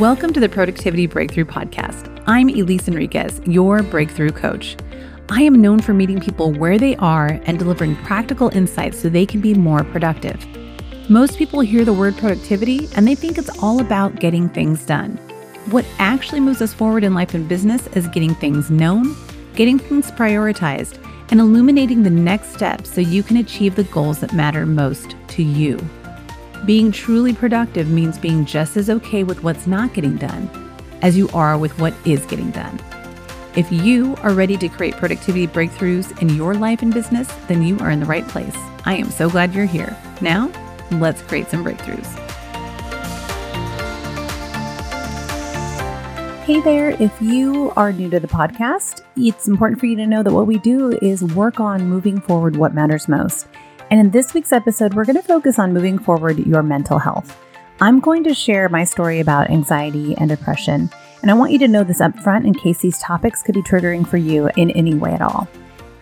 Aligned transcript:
Welcome 0.00 0.32
to 0.32 0.40
the 0.40 0.48
Productivity 0.48 1.06
Breakthrough 1.06 1.44
Podcast. 1.44 2.24
I'm 2.26 2.48
Elise 2.48 2.88
Enriquez, 2.88 3.38
your 3.44 3.82
breakthrough 3.82 4.30
coach. 4.30 4.74
I 5.28 5.42
am 5.42 5.60
known 5.60 5.80
for 5.80 5.92
meeting 5.92 6.18
people 6.18 6.54
where 6.54 6.78
they 6.78 6.96
are 6.96 7.38
and 7.44 7.58
delivering 7.58 7.96
practical 7.96 8.48
insights 8.56 8.98
so 8.98 9.10
they 9.10 9.26
can 9.26 9.42
be 9.42 9.52
more 9.52 9.84
productive. 9.84 10.42
Most 11.10 11.36
people 11.36 11.60
hear 11.60 11.84
the 11.84 11.92
word 11.92 12.16
productivity 12.16 12.88
and 12.96 13.06
they 13.06 13.14
think 13.14 13.36
it's 13.36 13.50
all 13.62 13.82
about 13.82 14.18
getting 14.18 14.48
things 14.48 14.86
done. 14.86 15.18
What 15.70 15.84
actually 15.98 16.40
moves 16.40 16.62
us 16.62 16.72
forward 16.72 17.04
in 17.04 17.12
life 17.12 17.34
and 17.34 17.46
business 17.46 17.86
is 17.88 18.08
getting 18.08 18.34
things 18.34 18.70
known, 18.70 19.14
getting 19.54 19.78
things 19.78 20.10
prioritized, 20.12 20.96
and 21.30 21.40
illuminating 21.40 22.04
the 22.04 22.08
next 22.08 22.54
steps 22.54 22.90
so 22.90 23.02
you 23.02 23.22
can 23.22 23.36
achieve 23.36 23.76
the 23.76 23.84
goals 23.84 24.20
that 24.20 24.32
matter 24.32 24.64
most 24.64 25.14
to 25.28 25.42
you. 25.42 25.78
Being 26.66 26.92
truly 26.92 27.32
productive 27.32 27.88
means 27.88 28.18
being 28.18 28.44
just 28.44 28.76
as 28.76 28.90
okay 28.90 29.24
with 29.24 29.42
what's 29.42 29.66
not 29.66 29.94
getting 29.94 30.16
done 30.16 30.50
as 31.00 31.16
you 31.16 31.30
are 31.30 31.56
with 31.56 31.78
what 31.78 31.94
is 32.04 32.26
getting 32.26 32.50
done. 32.50 32.78
If 33.56 33.72
you 33.72 34.14
are 34.22 34.34
ready 34.34 34.58
to 34.58 34.68
create 34.68 34.94
productivity 34.94 35.46
breakthroughs 35.46 36.20
in 36.20 36.28
your 36.28 36.54
life 36.54 36.82
and 36.82 36.92
business, 36.92 37.28
then 37.48 37.62
you 37.62 37.78
are 37.78 37.90
in 37.90 37.98
the 37.98 38.06
right 38.06 38.28
place. 38.28 38.54
I 38.84 38.94
am 38.96 39.10
so 39.10 39.30
glad 39.30 39.54
you're 39.54 39.64
here. 39.64 39.96
Now, 40.20 40.52
let's 40.92 41.22
create 41.22 41.48
some 41.48 41.64
breakthroughs. 41.64 42.06
Hey 46.44 46.60
there, 46.60 46.90
if 47.00 47.22
you 47.22 47.72
are 47.76 47.92
new 47.92 48.10
to 48.10 48.20
the 48.20 48.28
podcast, 48.28 49.02
it's 49.16 49.48
important 49.48 49.80
for 49.80 49.86
you 49.86 49.96
to 49.96 50.06
know 50.06 50.22
that 50.22 50.32
what 50.32 50.46
we 50.46 50.58
do 50.58 50.98
is 51.00 51.24
work 51.24 51.58
on 51.58 51.88
moving 51.88 52.20
forward 52.20 52.56
what 52.56 52.74
matters 52.74 53.08
most. 53.08 53.46
And 53.90 53.98
in 53.98 54.10
this 54.10 54.34
week's 54.34 54.52
episode, 54.52 54.94
we're 54.94 55.04
going 55.04 55.16
to 55.16 55.22
focus 55.22 55.58
on 55.58 55.74
moving 55.74 55.98
forward 55.98 56.38
your 56.46 56.62
mental 56.62 57.00
health. 57.00 57.36
I'm 57.80 57.98
going 57.98 58.22
to 58.22 58.34
share 58.34 58.68
my 58.68 58.84
story 58.84 59.18
about 59.18 59.50
anxiety 59.50 60.16
and 60.16 60.28
depression, 60.30 60.88
and 61.22 61.30
I 61.30 61.34
want 61.34 61.50
you 61.50 61.58
to 61.58 61.66
know 61.66 61.82
this 61.82 62.00
up 62.00 62.16
front 62.20 62.46
in 62.46 62.54
case 62.54 62.78
these 62.78 63.00
topics 63.00 63.42
could 63.42 63.56
be 63.56 63.62
triggering 63.62 64.06
for 64.06 64.16
you 64.16 64.48
in 64.56 64.70
any 64.70 64.94
way 64.94 65.12
at 65.12 65.20
all. 65.20 65.48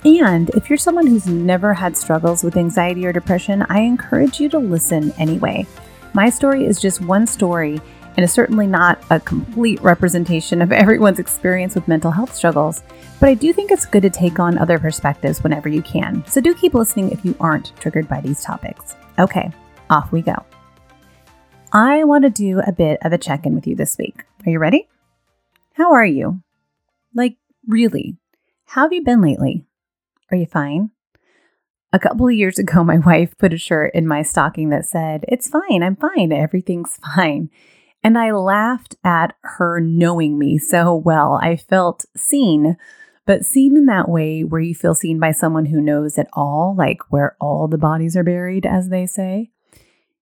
And 0.04 0.50
if 0.50 0.68
you're 0.68 0.76
someone 0.76 1.06
who's 1.06 1.26
never 1.26 1.72
had 1.72 1.96
struggles 1.96 2.44
with 2.44 2.58
anxiety 2.58 3.06
or 3.06 3.12
depression, 3.12 3.64
I 3.70 3.80
encourage 3.80 4.38
you 4.38 4.50
to 4.50 4.58
listen 4.58 5.12
anyway. 5.12 5.66
My 6.12 6.28
story 6.28 6.66
is 6.66 6.78
just 6.78 7.00
one 7.00 7.26
story 7.26 7.80
and 8.18 8.24
is 8.24 8.32
certainly 8.32 8.66
not 8.66 9.00
a 9.10 9.20
complete 9.20 9.80
representation 9.80 10.60
of 10.60 10.72
everyone's 10.72 11.20
experience 11.20 11.76
with 11.76 11.86
mental 11.86 12.10
health 12.10 12.34
struggles, 12.34 12.82
but 13.20 13.28
I 13.28 13.34
do 13.34 13.52
think 13.52 13.70
it's 13.70 13.86
good 13.86 14.02
to 14.02 14.10
take 14.10 14.40
on 14.40 14.58
other 14.58 14.76
perspectives 14.76 15.40
whenever 15.40 15.68
you 15.68 15.82
can. 15.82 16.24
So 16.26 16.40
do 16.40 16.52
keep 16.52 16.74
listening 16.74 17.12
if 17.12 17.24
you 17.24 17.36
aren't 17.38 17.76
triggered 17.76 18.08
by 18.08 18.20
these 18.20 18.42
topics. 18.42 18.96
Okay, 19.20 19.52
off 19.88 20.10
we 20.10 20.22
go. 20.22 20.34
I 21.72 22.02
want 22.02 22.24
to 22.24 22.30
do 22.30 22.58
a 22.58 22.72
bit 22.72 22.98
of 23.02 23.12
a 23.12 23.18
check 23.18 23.46
in 23.46 23.54
with 23.54 23.68
you 23.68 23.76
this 23.76 23.96
week. 23.96 24.24
Are 24.44 24.50
you 24.50 24.58
ready? 24.58 24.88
How 25.74 25.92
are 25.92 26.04
you? 26.04 26.42
Like, 27.14 27.36
really? 27.68 28.16
How 28.64 28.82
have 28.82 28.92
you 28.92 29.04
been 29.04 29.20
lately? 29.20 29.64
Are 30.32 30.36
you 30.36 30.46
fine? 30.46 30.90
A 31.92 32.00
couple 32.00 32.26
of 32.26 32.34
years 32.34 32.58
ago, 32.58 32.82
my 32.82 32.98
wife 33.06 33.38
put 33.38 33.52
a 33.52 33.58
shirt 33.58 33.94
in 33.94 34.08
my 34.08 34.22
stocking 34.22 34.70
that 34.70 34.86
said, 34.86 35.24
It's 35.28 35.48
fine, 35.48 35.84
I'm 35.84 35.94
fine, 35.94 36.32
everything's 36.32 36.96
fine. 37.14 37.50
And 38.02 38.16
I 38.16 38.30
laughed 38.30 38.96
at 39.04 39.34
her 39.42 39.80
knowing 39.80 40.38
me 40.38 40.58
so 40.58 40.94
well. 40.94 41.38
I 41.42 41.56
felt 41.56 42.04
seen, 42.16 42.76
but 43.26 43.44
seen 43.44 43.76
in 43.76 43.86
that 43.86 44.08
way 44.08 44.44
where 44.44 44.60
you 44.60 44.74
feel 44.74 44.94
seen 44.94 45.18
by 45.18 45.32
someone 45.32 45.66
who 45.66 45.80
knows 45.80 46.16
it 46.16 46.28
all, 46.32 46.74
like 46.76 46.98
where 47.10 47.36
all 47.40 47.68
the 47.68 47.78
bodies 47.78 48.16
are 48.16 48.24
buried, 48.24 48.64
as 48.64 48.88
they 48.88 49.06
say. 49.06 49.50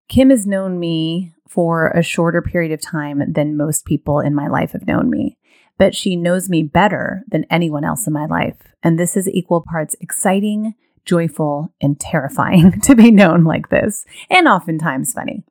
Kim 0.08 0.30
has 0.30 0.46
known 0.46 0.78
me 0.78 1.32
for 1.48 1.88
a 1.88 2.02
shorter 2.02 2.42
period 2.42 2.72
of 2.72 2.80
time 2.80 3.22
than 3.32 3.56
most 3.56 3.84
people 3.84 4.20
in 4.20 4.34
my 4.34 4.48
life 4.48 4.72
have 4.72 4.86
known 4.86 5.10
me, 5.10 5.36
but 5.78 5.94
she 5.94 6.16
knows 6.16 6.48
me 6.48 6.62
better 6.62 7.22
than 7.28 7.44
anyone 7.50 7.84
else 7.84 8.06
in 8.06 8.12
my 8.12 8.26
life. 8.26 8.56
And 8.82 8.98
this 8.98 9.16
is 9.16 9.28
equal 9.28 9.62
parts 9.62 9.96
exciting, 10.00 10.74
joyful, 11.04 11.72
and 11.80 11.98
terrifying 11.98 12.80
to 12.82 12.94
be 12.94 13.10
known 13.10 13.44
like 13.44 13.68
this, 13.68 14.04
and 14.30 14.48
oftentimes 14.48 15.12
funny. 15.12 15.44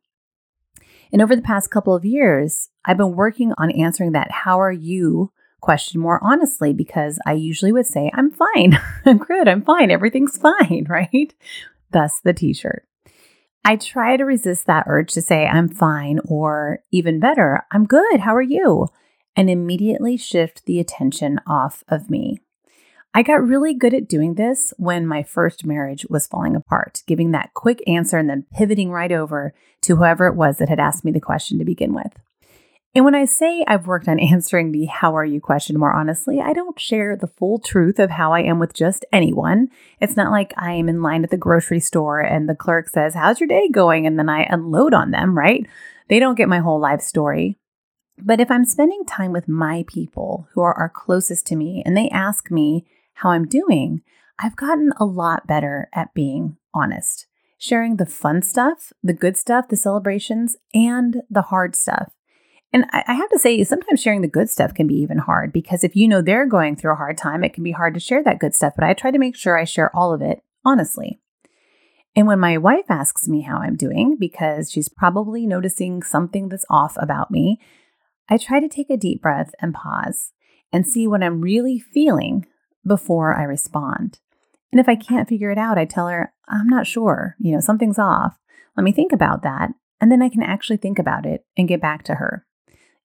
And 1.11 1.21
over 1.21 1.35
the 1.35 1.41
past 1.41 1.71
couple 1.71 1.95
of 1.95 2.05
years, 2.05 2.69
I've 2.83 2.97
been 2.97 3.15
working 3.15 3.53
on 3.57 3.71
answering 3.71 4.13
that 4.13 4.31
how 4.31 4.59
are 4.59 4.71
you 4.71 5.31
question 5.61 5.99
more 5.99 6.19
honestly 6.23 6.73
because 6.73 7.19
I 7.25 7.33
usually 7.33 7.71
would 7.71 7.87
say, 7.87 8.11
I'm 8.13 8.31
fine. 8.31 8.79
I'm 9.05 9.17
good. 9.17 9.47
I'm 9.47 9.63
fine. 9.63 9.89
Everything's 9.89 10.37
fine, 10.37 10.85
right? 10.89 11.33
Thus 11.91 12.19
the 12.23 12.33
t 12.33 12.53
shirt. 12.53 12.87
I 13.65 13.77
try 13.77 14.15
to 14.15 14.23
resist 14.23 14.67
that 14.67 14.85
urge 14.85 15.11
to 15.13 15.23
say, 15.23 15.47
I'm 15.47 15.69
fine, 15.69 16.19
or 16.25 16.83
even 16.91 17.19
better, 17.19 17.65
I'm 17.71 17.85
good. 17.85 18.19
How 18.19 18.35
are 18.35 18.41
you? 18.41 18.89
And 19.35 19.49
immediately 19.49 20.17
shift 20.17 20.65
the 20.65 20.79
attention 20.79 21.39
off 21.47 21.83
of 21.87 22.07
me. 22.07 22.41
I 23.17 23.21
got 23.21 23.47
really 23.47 23.73
good 23.73 23.93
at 23.93 24.09
doing 24.09 24.33
this 24.33 24.73
when 24.75 25.07
my 25.07 25.23
first 25.23 25.65
marriage 25.65 26.05
was 26.09 26.27
falling 26.27 26.53
apart, 26.53 27.01
giving 27.07 27.31
that 27.31 27.53
quick 27.53 27.81
answer 27.87 28.17
and 28.17 28.29
then 28.29 28.45
pivoting 28.53 28.91
right 28.91 29.11
over 29.11 29.53
to 29.83 29.95
whoever 29.95 30.27
it 30.27 30.35
was 30.35 30.57
that 30.57 30.67
had 30.67 30.81
asked 30.81 31.05
me 31.05 31.13
the 31.13 31.21
question 31.21 31.57
to 31.57 31.63
begin 31.63 31.93
with. 31.93 32.11
And 32.93 33.05
when 33.05 33.15
I 33.15 33.23
say 33.23 33.63
I've 33.69 33.87
worked 33.87 34.09
on 34.09 34.19
answering 34.33 34.73
the 34.73 34.87
how 34.87 35.15
are 35.15 35.23
you 35.23 35.39
question 35.39 35.79
more 35.79 35.93
honestly, 35.93 36.41
I 36.41 36.51
don't 36.51 36.77
share 36.77 37.15
the 37.15 37.27
full 37.27 37.57
truth 37.57 37.99
of 37.99 38.09
how 38.09 38.33
I 38.33 38.41
am 38.41 38.59
with 38.59 38.73
just 38.73 39.05
anyone. 39.13 39.69
It's 40.01 40.17
not 40.17 40.31
like 40.31 40.53
I 40.57 40.73
am 40.73 40.89
in 40.89 41.01
line 41.01 41.23
at 41.23 41.29
the 41.29 41.37
grocery 41.37 41.79
store 41.79 42.19
and 42.19 42.49
the 42.49 42.55
clerk 42.55 42.89
says, 42.89 43.13
How's 43.13 43.39
your 43.39 43.47
day 43.47 43.69
going? 43.69 44.05
And 44.05 44.19
then 44.19 44.27
I 44.27 44.45
unload 44.49 44.93
on 44.93 45.11
them, 45.11 45.37
right? 45.37 45.65
They 46.09 46.19
don't 46.19 46.35
get 46.35 46.49
my 46.49 46.59
whole 46.59 46.81
life 46.81 46.99
story. 46.99 47.55
But 48.17 48.41
if 48.41 48.51
I'm 48.51 48.65
spending 48.65 49.05
time 49.05 49.31
with 49.31 49.47
my 49.47 49.85
people 49.87 50.49
who 50.51 50.59
are, 50.61 50.73
our 50.73 50.89
closest 50.89 51.47
to 51.47 51.55
me 51.55 51.81
and 51.85 51.95
they 51.95 52.09
ask 52.09 52.51
me, 52.51 52.85
how 53.15 53.31
I'm 53.31 53.47
doing, 53.47 54.01
I've 54.39 54.55
gotten 54.55 54.91
a 54.99 55.05
lot 55.05 55.47
better 55.47 55.89
at 55.93 56.13
being 56.13 56.57
honest, 56.73 57.27
sharing 57.57 57.95
the 57.95 58.05
fun 58.05 58.41
stuff, 58.41 58.91
the 59.01 59.13
good 59.13 59.37
stuff, 59.37 59.69
the 59.69 59.77
celebrations, 59.77 60.55
and 60.73 61.21
the 61.29 61.43
hard 61.43 61.75
stuff. 61.75 62.11
And 62.73 62.85
I 62.91 63.13
have 63.13 63.29
to 63.29 63.39
say, 63.39 63.63
sometimes 63.63 64.01
sharing 64.01 64.21
the 64.21 64.27
good 64.27 64.49
stuff 64.49 64.73
can 64.73 64.85
be 64.85 64.95
even 64.95 65.19
hard 65.19 65.53
because 65.53 65.85
if 65.85 65.95
you 65.95 66.09
know 66.09 66.21
they're 66.21 66.45
going 66.45 66.75
through 66.75 66.91
a 66.91 66.97
hard 66.97 67.17
time, 67.17 67.43
it 67.43 67.53
can 67.53 67.63
be 67.63 67.71
hard 67.71 67.93
to 67.93 68.01
share 68.01 68.21
that 68.23 68.39
good 68.39 68.53
stuff. 68.53 68.73
But 68.75 68.83
I 68.83 68.93
try 68.93 69.11
to 69.11 69.19
make 69.19 69.37
sure 69.37 69.57
I 69.57 69.63
share 69.63 69.95
all 69.95 70.13
of 70.13 70.21
it 70.21 70.43
honestly. 70.65 71.21
And 72.17 72.27
when 72.27 72.39
my 72.39 72.57
wife 72.57 72.85
asks 72.89 73.29
me 73.29 73.41
how 73.41 73.57
I'm 73.57 73.77
doing, 73.77 74.17
because 74.19 74.71
she's 74.71 74.89
probably 74.89 75.47
noticing 75.47 76.03
something 76.03 76.49
that's 76.49 76.65
off 76.69 76.97
about 76.99 77.31
me, 77.31 77.59
I 78.27 78.37
try 78.37 78.59
to 78.59 78.67
take 78.67 78.89
a 78.89 78.97
deep 78.97 79.21
breath 79.21 79.51
and 79.61 79.73
pause 79.73 80.33
and 80.73 80.85
see 80.85 81.07
what 81.07 81.23
I'm 81.23 81.41
really 81.41 81.79
feeling 81.79 82.45
before 82.85 83.35
I 83.35 83.43
respond. 83.43 84.19
And 84.71 84.79
if 84.79 84.89
I 84.89 84.95
can't 84.95 85.29
figure 85.29 85.51
it 85.51 85.57
out, 85.57 85.77
I 85.77 85.85
tell 85.85 86.07
her, 86.07 86.33
I'm 86.47 86.67
not 86.67 86.87
sure, 86.87 87.35
you 87.39 87.53
know, 87.53 87.59
something's 87.59 87.99
off. 87.99 88.37
Let 88.75 88.83
me 88.83 88.91
think 88.91 89.11
about 89.11 89.41
that. 89.43 89.71
And 90.01 90.11
then 90.11 90.21
I 90.21 90.29
can 90.29 90.43
actually 90.43 90.77
think 90.77 90.99
about 90.99 91.25
it 91.25 91.45
and 91.57 91.67
get 91.67 91.81
back 91.81 92.03
to 92.05 92.15
her. 92.15 92.45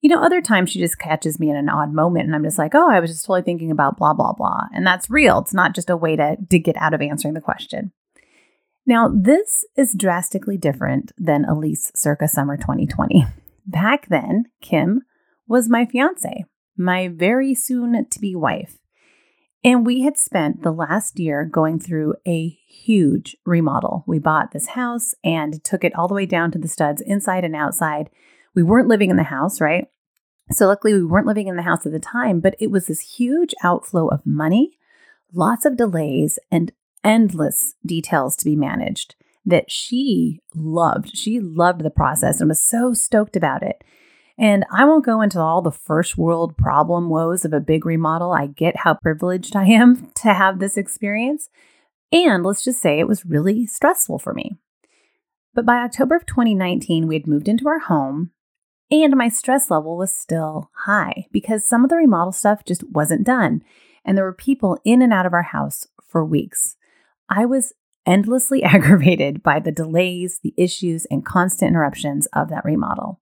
You 0.00 0.08
know, 0.08 0.22
other 0.22 0.40
times 0.40 0.70
she 0.70 0.78
just 0.78 0.98
catches 0.98 1.38
me 1.38 1.50
in 1.50 1.56
an 1.56 1.68
odd 1.68 1.92
moment 1.92 2.24
and 2.26 2.34
I'm 2.34 2.42
just 2.42 2.58
like, 2.58 2.74
oh, 2.74 2.90
I 2.90 3.00
was 3.00 3.10
just 3.10 3.24
totally 3.24 3.42
thinking 3.42 3.70
about 3.70 3.98
blah, 3.98 4.14
blah, 4.14 4.32
blah. 4.32 4.64
And 4.74 4.86
that's 4.86 5.10
real. 5.10 5.38
It's 5.38 5.54
not 5.54 5.74
just 5.74 5.90
a 5.90 5.96
way 5.96 6.16
to, 6.16 6.36
to 6.48 6.58
get 6.58 6.76
out 6.76 6.94
of 6.94 7.02
answering 7.02 7.34
the 7.34 7.40
question. 7.40 7.92
Now, 8.86 9.08
this 9.14 9.64
is 9.76 9.94
drastically 9.96 10.56
different 10.56 11.12
than 11.18 11.44
Elise 11.44 11.92
circa 11.94 12.28
summer 12.28 12.56
2020. 12.56 13.26
Back 13.66 14.08
then, 14.08 14.46
Kim 14.62 15.02
was 15.46 15.68
my 15.68 15.84
fiance, 15.84 16.44
my 16.76 17.08
very 17.08 17.54
soon 17.54 18.06
to 18.08 18.18
be 18.18 18.34
wife. 18.34 18.78
And 19.62 19.84
we 19.84 20.02
had 20.02 20.16
spent 20.16 20.62
the 20.62 20.72
last 20.72 21.18
year 21.18 21.44
going 21.44 21.78
through 21.78 22.14
a 22.26 22.48
huge 22.66 23.36
remodel. 23.44 24.04
We 24.06 24.18
bought 24.18 24.52
this 24.52 24.68
house 24.68 25.14
and 25.22 25.62
took 25.62 25.84
it 25.84 25.94
all 25.94 26.08
the 26.08 26.14
way 26.14 26.24
down 26.24 26.50
to 26.52 26.58
the 26.58 26.68
studs, 26.68 27.02
inside 27.02 27.44
and 27.44 27.54
outside. 27.54 28.08
We 28.54 28.62
weren't 28.62 28.88
living 28.88 29.10
in 29.10 29.16
the 29.16 29.24
house, 29.24 29.60
right? 29.60 29.86
So, 30.50 30.66
luckily, 30.66 30.94
we 30.94 31.04
weren't 31.04 31.26
living 31.26 31.46
in 31.46 31.56
the 31.56 31.62
house 31.62 31.84
at 31.84 31.92
the 31.92 32.00
time, 32.00 32.40
but 32.40 32.56
it 32.58 32.70
was 32.70 32.86
this 32.86 33.16
huge 33.16 33.54
outflow 33.62 34.08
of 34.08 34.26
money, 34.26 34.78
lots 35.32 35.64
of 35.64 35.76
delays, 35.76 36.38
and 36.50 36.72
endless 37.04 37.74
details 37.84 38.36
to 38.36 38.44
be 38.44 38.56
managed 38.56 39.14
that 39.44 39.70
she 39.70 40.40
loved. 40.54 41.16
She 41.16 41.38
loved 41.38 41.82
the 41.82 41.90
process 41.90 42.40
and 42.40 42.48
was 42.48 42.62
so 42.62 42.92
stoked 42.92 43.36
about 43.36 43.62
it. 43.62 43.82
And 44.40 44.64
I 44.72 44.86
won't 44.86 45.04
go 45.04 45.20
into 45.20 45.38
all 45.38 45.60
the 45.60 45.70
first 45.70 46.16
world 46.16 46.56
problem 46.56 47.10
woes 47.10 47.44
of 47.44 47.52
a 47.52 47.60
big 47.60 47.84
remodel. 47.84 48.32
I 48.32 48.46
get 48.46 48.78
how 48.78 48.94
privileged 48.94 49.54
I 49.54 49.66
am 49.66 50.10
to 50.14 50.32
have 50.32 50.58
this 50.58 50.78
experience. 50.78 51.50
And 52.10 52.42
let's 52.42 52.64
just 52.64 52.80
say 52.80 52.98
it 52.98 53.06
was 53.06 53.26
really 53.26 53.66
stressful 53.66 54.18
for 54.18 54.32
me. 54.32 54.56
But 55.52 55.66
by 55.66 55.76
October 55.76 56.16
of 56.16 56.24
2019, 56.24 57.06
we 57.06 57.16
had 57.16 57.26
moved 57.26 57.48
into 57.48 57.68
our 57.68 57.80
home, 57.80 58.30
and 58.90 59.14
my 59.14 59.28
stress 59.28 59.70
level 59.70 59.98
was 59.98 60.12
still 60.12 60.70
high 60.86 61.26
because 61.30 61.68
some 61.68 61.84
of 61.84 61.90
the 61.90 61.96
remodel 61.96 62.32
stuff 62.32 62.64
just 62.64 62.82
wasn't 62.90 63.26
done. 63.26 63.62
And 64.06 64.16
there 64.16 64.24
were 64.24 64.32
people 64.32 64.78
in 64.84 65.02
and 65.02 65.12
out 65.12 65.26
of 65.26 65.34
our 65.34 65.42
house 65.42 65.86
for 66.08 66.24
weeks. 66.24 66.76
I 67.28 67.44
was 67.44 67.74
endlessly 68.06 68.62
aggravated 68.64 69.42
by 69.42 69.60
the 69.60 69.70
delays, 69.70 70.40
the 70.42 70.54
issues, 70.56 71.04
and 71.10 71.26
constant 71.26 71.68
interruptions 71.68 72.26
of 72.32 72.48
that 72.48 72.64
remodel. 72.64 73.20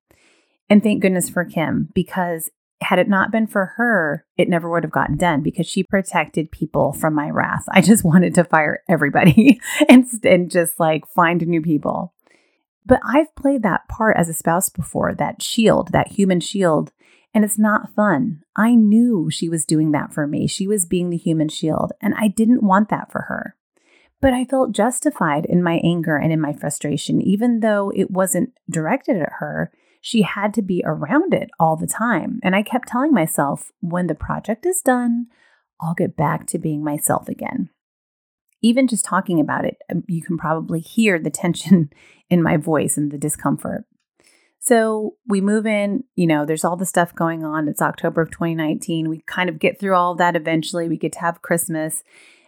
And 0.71 0.83
thank 0.83 1.03
goodness 1.03 1.29
for 1.29 1.45
Kim, 1.45 1.89
because 1.95 2.51
had 2.81 2.99
it 2.99 3.09
not 3.09 3.33
been 3.33 3.47
for 3.47 3.73
her, 3.77 4.25
it 4.37 4.49
never 4.49 4.71
would 4.71 4.85
have 4.85 4.93
gotten 4.93 5.17
done 5.17 5.43
because 5.43 5.67
she 5.67 5.83
protected 5.83 6.53
people 6.53 6.93
from 6.93 7.15
my 7.15 7.29
wrath. 7.31 7.65
I 7.71 7.81
just 7.81 8.05
wanted 8.05 8.35
to 8.37 8.45
fire 8.45 8.83
everybody 8.89 9.61
and, 9.89 10.07
and 10.23 10.51
just 10.51 10.79
like 10.79 11.07
find 11.07 11.45
new 11.47 11.63
people. 11.63 12.15
But 12.87 13.01
I've 13.05 13.35
played 13.35 13.63
that 13.65 13.89
part 13.89 14.17
as 14.17 14.29
a 14.29 14.35
spouse 14.35 14.71
before, 14.71 15.15
that 15.15 15.43
shield, 15.43 15.93
that 15.93 16.13
human 16.13 16.41
shield, 16.41 16.93
and 17.35 17.45
it's 17.45 17.59
not 17.59 17.95
fun. 17.95 18.41
I 18.57 18.75
knew 18.75 19.29
she 19.31 19.49
was 19.49 19.67
doing 19.67 19.93
that 19.93 20.15
for 20.15 20.27
me. 20.27 20.47
She 20.47 20.67
was 20.67 20.87
being 20.87 21.11
the 21.11 21.19
human 21.19 21.51
shield, 21.51 21.93
and 22.01 22.15
I 22.17 22.29
didn't 22.29 22.63
want 22.63 22.89
that 22.89 23.13
for 23.13 23.23
her. 23.23 23.57
But 24.23 24.33
I 24.33 24.47
felt 24.47 24.73
justified 24.73 25.45
in 25.45 25.63
my 25.63 25.81
anger 25.85 26.17
and 26.17 26.33
in 26.33 26.41
my 26.41 26.55
frustration, 26.55 27.21
even 27.21 27.61
though 27.61 27.93
it 27.95 28.11
wasn't 28.11 28.55
directed 28.71 29.17
at 29.17 29.33
her 29.39 29.71
she 30.01 30.23
had 30.23 30.55
to 30.55 30.63
be 30.63 30.83
around 30.85 31.35
it 31.35 31.51
all 31.59 31.77
the 31.77 31.87
time. 31.87 32.41
And 32.43 32.55
I 32.55 32.63
kept 32.63 32.89
telling 32.89 33.13
myself, 33.13 33.71
when 33.81 34.07
the 34.07 34.15
project 34.15 34.65
is 34.67 34.81
done, 34.81 35.27
I'll 35.81 35.95
get 35.95 36.17
back 36.17 36.47
to 36.49 36.59
being 36.59 36.83
myself 36.83 37.29
again. 37.29 37.71
Even 38.61 38.89
just 38.89 39.05
talking 39.05 39.41
about 39.41 39.65
it, 39.65 39.77
um, 39.91 40.03
you 40.09 40.23
can 40.23 40.37
probably 40.37 40.81
hear 40.81 41.19
the 41.19 41.31
tension 41.31 41.91
in 42.31 42.43
my 42.43 42.57
voice 42.57 42.97
and 42.97 43.11
the 43.11 43.19
discomfort. 43.19 43.85
So 44.61 45.15
we 45.27 45.41
move 45.41 45.67
in, 45.67 46.05
you 46.17 46.27
know, 46.27 46.45
there's 46.45 46.65
all 46.65 46.77
the 46.77 46.85
stuff 46.85 47.15
going 47.15 47.45
on. 47.45 47.69
It's 47.69 47.81
October 47.81 48.21
of 48.21 48.31
2019. 48.31 49.09
We 49.09 49.23
kind 49.27 49.49
of 49.49 49.59
get 49.59 49.79
through 49.79 49.95
all 49.95 50.13
of 50.13 50.19
that 50.19 50.37
eventually. 50.37 50.89
We 50.89 50.97
get 50.97 51.13
to 51.13 51.21
have 51.21 51.43
Christmas. 51.43 52.03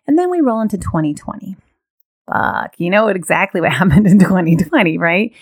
And 0.06 0.18
then 0.18 0.28
we 0.28 0.40
roll 0.40 0.60
into 0.60 0.76
2020. 0.76 1.56
Fuck, 2.26 2.74
you 2.78 2.90
know 2.90 3.08
exactly 3.08 3.60
what 3.60 3.72
happened 3.72 4.06
in 4.06 4.18
2020, 4.18 4.98
right? 4.98 5.32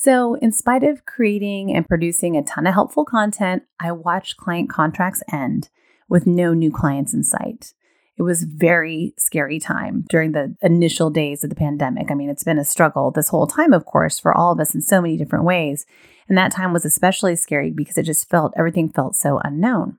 So, 0.00 0.34
in 0.34 0.52
spite 0.52 0.84
of 0.84 1.04
creating 1.06 1.74
and 1.74 1.86
producing 1.86 2.36
a 2.36 2.44
ton 2.44 2.68
of 2.68 2.74
helpful 2.74 3.04
content, 3.04 3.64
I 3.80 3.90
watched 3.90 4.36
client 4.36 4.70
contracts 4.70 5.24
end 5.32 5.70
with 6.08 6.24
no 6.24 6.54
new 6.54 6.70
clients 6.70 7.12
in 7.12 7.24
sight. 7.24 7.74
It 8.16 8.22
was 8.22 8.44
very 8.44 9.12
scary 9.18 9.58
time 9.58 10.04
during 10.08 10.32
the 10.32 10.54
initial 10.62 11.10
days 11.10 11.42
of 11.42 11.50
the 11.50 11.56
pandemic. 11.56 12.12
I 12.12 12.14
mean, 12.14 12.30
it's 12.30 12.44
been 12.44 12.60
a 12.60 12.64
struggle 12.64 13.10
this 13.10 13.30
whole 13.30 13.48
time, 13.48 13.72
of 13.72 13.86
course, 13.86 14.20
for 14.20 14.32
all 14.32 14.52
of 14.52 14.60
us 14.60 14.72
in 14.72 14.82
so 14.82 15.00
many 15.00 15.16
different 15.16 15.44
ways. 15.44 15.84
And 16.28 16.38
that 16.38 16.52
time 16.52 16.72
was 16.72 16.84
especially 16.84 17.34
scary 17.34 17.72
because 17.72 17.98
it 17.98 18.04
just 18.04 18.28
felt 18.28 18.54
everything 18.56 18.88
felt 18.90 19.16
so 19.16 19.40
unknown. 19.44 19.98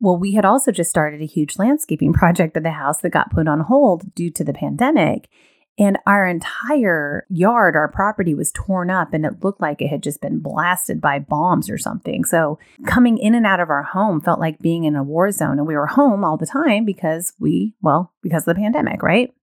Well, 0.00 0.18
we 0.18 0.32
had 0.32 0.44
also 0.44 0.70
just 0.70 0.90
started 0.90 1.22
a 1.22 1.26
huge 1.26 1.58
landscaping 1.58 2.12
project 2.14 2.58
at 2.58 2.62
the 2.62 2.72
house 2.72 3.00
that 3.00 3.10
got 3.10 3.30
put 3.30 3.48
on 3.48 3.60
hold 3.60 4.14
due 4.14 4.30
to 4.32 4.44
the 4.44 4.52
pandemic. 4.52 5.30
And 5.76 5.98
our 6.06 6.26
entire 6.26 7.26
yard, 7.28 7.74
our 7.74 7.88
property 7.88 8.32
was 8.32 8.52
torn 8.52 8.90
up 8.90 9.12
and 9.12 9.26
it 9.26 9.42
looked 9.42 9.60
like 9.60 9.82
it 9.82 9.88
had 9.88 10.04
just 10.04 10.20
been 10.20 10.38
blasted 10.38 11.00
by 11.00 11.18
bombs 11.18 11.68
or 11.68 11.78
something. 11.78 12.24
So 12.24 12.60
coming 12.86 13.18
in 13.18 13.34
and 13.34 13.44
out 13.44 13.58
of 13.58 13.70
our 13.70 13.82
home 13.82 14.20
felt 14.20 14.38
like 14.38 14.60
being 14.60 14.84
in 14.84 14.94
a 14.94 15.02
war 15.02 15.32
zone. 15.32 15.58
And 15.58 15.66
we 15.66 15.74
were 15.74 15.86
home 15.86 16.22
all 16.24 16.36
the 16.36 16.46
time 16.46 16.84
because 16.84 17.32
we, 17.40 17.74
well, 17.82 18.12
because 18.22 18.46
of 18.46 18.54
the 18.54 18.60
pandemic, 18.60 19.02
right? 19.02 19.34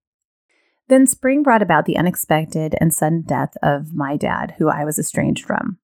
Then 0.87 1.05
spring 1.05 1.43
brought 1.43 1.61
about 1.61 1.85
the 1.85 1.97
unexpected 1.97 2.75
and 2.79 2.93
sudden 2.93 3.23
death 3.23 3.55
of 3.61 3.93
my 3.93 4.15
dad, 4.15 4.55
who 4.57 4.69
I 4.69 4.85
was 4.85 4.97
estranged 4.97 5.45
from. 5.45 5.79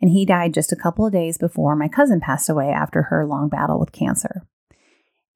And 0.00 0.10
he 0.10 0.24
died 0.24 0.54
just 0.54 0.72
a 0.72 0.76
couple 0.76 1.04
of 1.04 1.12
days 1.12 1.36
before 1.36 1.76
my 1.76 1.88
cousin 1.88 2.20
passed 2.20 2.48
away 2.48 2.70
after 2.70 3.02
her 3.04 3.26
long 3.26 3.50
battle 3.50 3.78
with 3.78 3.92
cancer. 3.92 4.46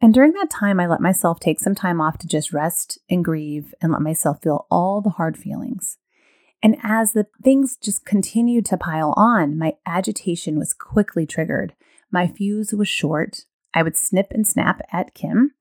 And 0.05 0.13
during 0.13 0.35
that 0.35 0.51
time, 0.51 0.81
I 0.81 0.87
let 0.87 1.01
myself 1.01 1.41
take 1.41 1.59
some 1.59 1.75
time 1.75 1.99
off 1.99 2.19
to 2.19 2.27
just 2.27 2.53
rest 2.53 2.99
and 3.09 3.25
grieve 3.25 3.75
and 3.81 3.91
let 3.91 4.03
myself 4.03 4.43
feel 4.43 4.67
all 4.71 5.01
the 5.01 5.09
hard 5.09 5.39
feelings. 5.39 5.97
And 6.63 6.77
as 6.83 7.15
the 7.15 7.27
things 7.43 7.79
just 7.83 8.05
continued 8.05 8.67
to 8.67 8.77
pile 8.77 9.15
on, 9.17 9.57
my 9.57 9.77
agitation 9.87 10.59
was 10.59 10.75
quickly 10.75 11.25
triggered. 11.25 11.73
My 12.11 12.27
fuse 12.27 12.75
was 12.75 12.87
short. 12.87 13.47
I 13.73 13.83
would 13.83 13.97
snip 13.97 14.27
and 14.33 14.47
snap 14.47 14.83
at 14.93 15.15
Kim. 15.15 15.53